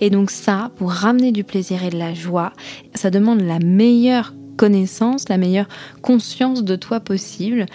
Et 0.00 0.10
donc 0.10 0.30
ça, 0.30 0.70
pour 0.76 0.90
ramener 0.90 1.32
du 1.32 1.44
plaisir 1.44 1.84
et 1.84 1.90
de 1.90 1.98
la 1.98 2.14
joie, 2.14 2.52
ça 2.94 3.10
demande 3.10 3.40
la 3.40 3.58
meilleure 3.58 4.34
connaissance, 4.56 5.28
la 5.28 5.36
meilleure 5.36 5.68
conscience 6.02 6.62
de 6.62 6.76
toi 6.76 7.00
possible. 7.00 7.66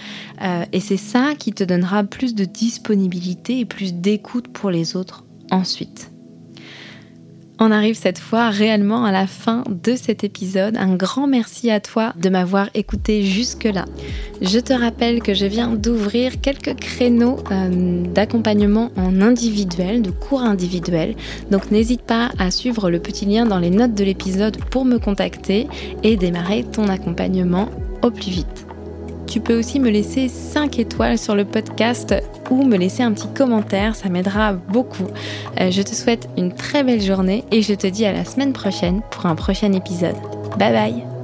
Euh, 0.41 0.65
et 0.71 0.79
c'est 0.79 0.97
ça 0.97 1.33
qui 1.37 1.51
te 1.51 1.63
donnera 1.63 2.03
plus 2.03 2.35
de 2.35 2.45
disponibilité 2.45 3.59
et 3.59 3.65
plus 3.65 3.93
d'écoute 3.93 4.47
pour 4.47 4.71
les 4.71 4.95
autres 4.95 5.25
ensuite. 5.51 6.11
On 7.61 7.71
arrive 7.71 7.95
cette 7.95 8.19
fois 8.19 8.49
réellement 8.49 9.03
à 9.03 9.11
la 9.11 9.27
fin 9.27 9.65
de 9.67 9.95
cet 9.97 10.23
épisode. 10.23 10.77
Un 10.77 10.95
grand 10.95 11.27
merci 11.27 11.69
à 11.69 11.81
toi 11.81 12.13
de 12.17 12.29
m'avoir 12.29 12.69
écouté 12.73 13.23
jusque-là. 13.23 13.83
Je 14.41 14.59
te 14.59 14.71
rappelle 14.71 15.21
que 15.21 15.33
je 15.33 15.45
viens 15.45 15.67
d'ouvrir 15.73 16.39
quelques 16.39 16.79
créneaux 16.79 17.37
euh, 17.51 18.03
d'accompagnement 18.05 18.91
en 18.95 19.21
individuel, 19.21 20.01
de 20.01 20.11
cours 20.11 20.41
individuels. 20.41 21.15
Donc 21.51 21.69
n'hésite 21.69 22.03
pas 22.03 22.29
à 22.39 22.49
suivre 22.49 22.89
le 22.89 22.99
petit 22.99 23.25
lien 23.25 23.45
dans 23.45 23.59
les 23.59 23.71
notes 23.71 23.93
de 23.93 24.05
l'épisode 24.05 24.57
pour 24.71 24.85
me 24.85 24.97
contacter 24.97 25.67
et 26.01 26.15
démarrer 26.15 26.63
ton 26.63 26.87
accompagnement 26.87 27.67
au 28.03 28.09
plus 28.09 28.31
vite. 28.31 28.68
Tu 29.29 29.39
peux 29.39 29.59
aussi 29.59 29.79
me 29.79 29.91
laisser 29.91 30.27
5 30.27 30.79
étoiles 30.79 31.19
sur 31.19 31.35
le 31.35 31.45
podcast 31.45 32.15
ou 32.49 32.65
me 32.65 32.77
laisser 32.77 33.03
un 33.03 33.11
petit 33.11 33.27
commentaire, 33.27 33.95
ça 33.95 34.09
m'aidera 34.09 34.53
beaucoup. 34.53 35.05
Euh, 35.61 35.69
je 35.69 35.83
te 35.83 35.93
souhaite 35.93 36.27
une 36.35 36.51
très 36.51 36.83
belle 36.83 37.01
journée 37.01 37.43
et 37.51 37.61
je 37.61 37.75
te 37.75 37.85
dis 37.85 38.05
à 38.05 38.11
la 38.11 38.25
semaine 38.25 38.53
prochaine 38.53 39.01
pour 39.11 39.27
un 39.27 39.35
prochain 39.35 39.71
épisode. 39.73 40.15
Bye 40.57 40.73
bye 40.73 41.18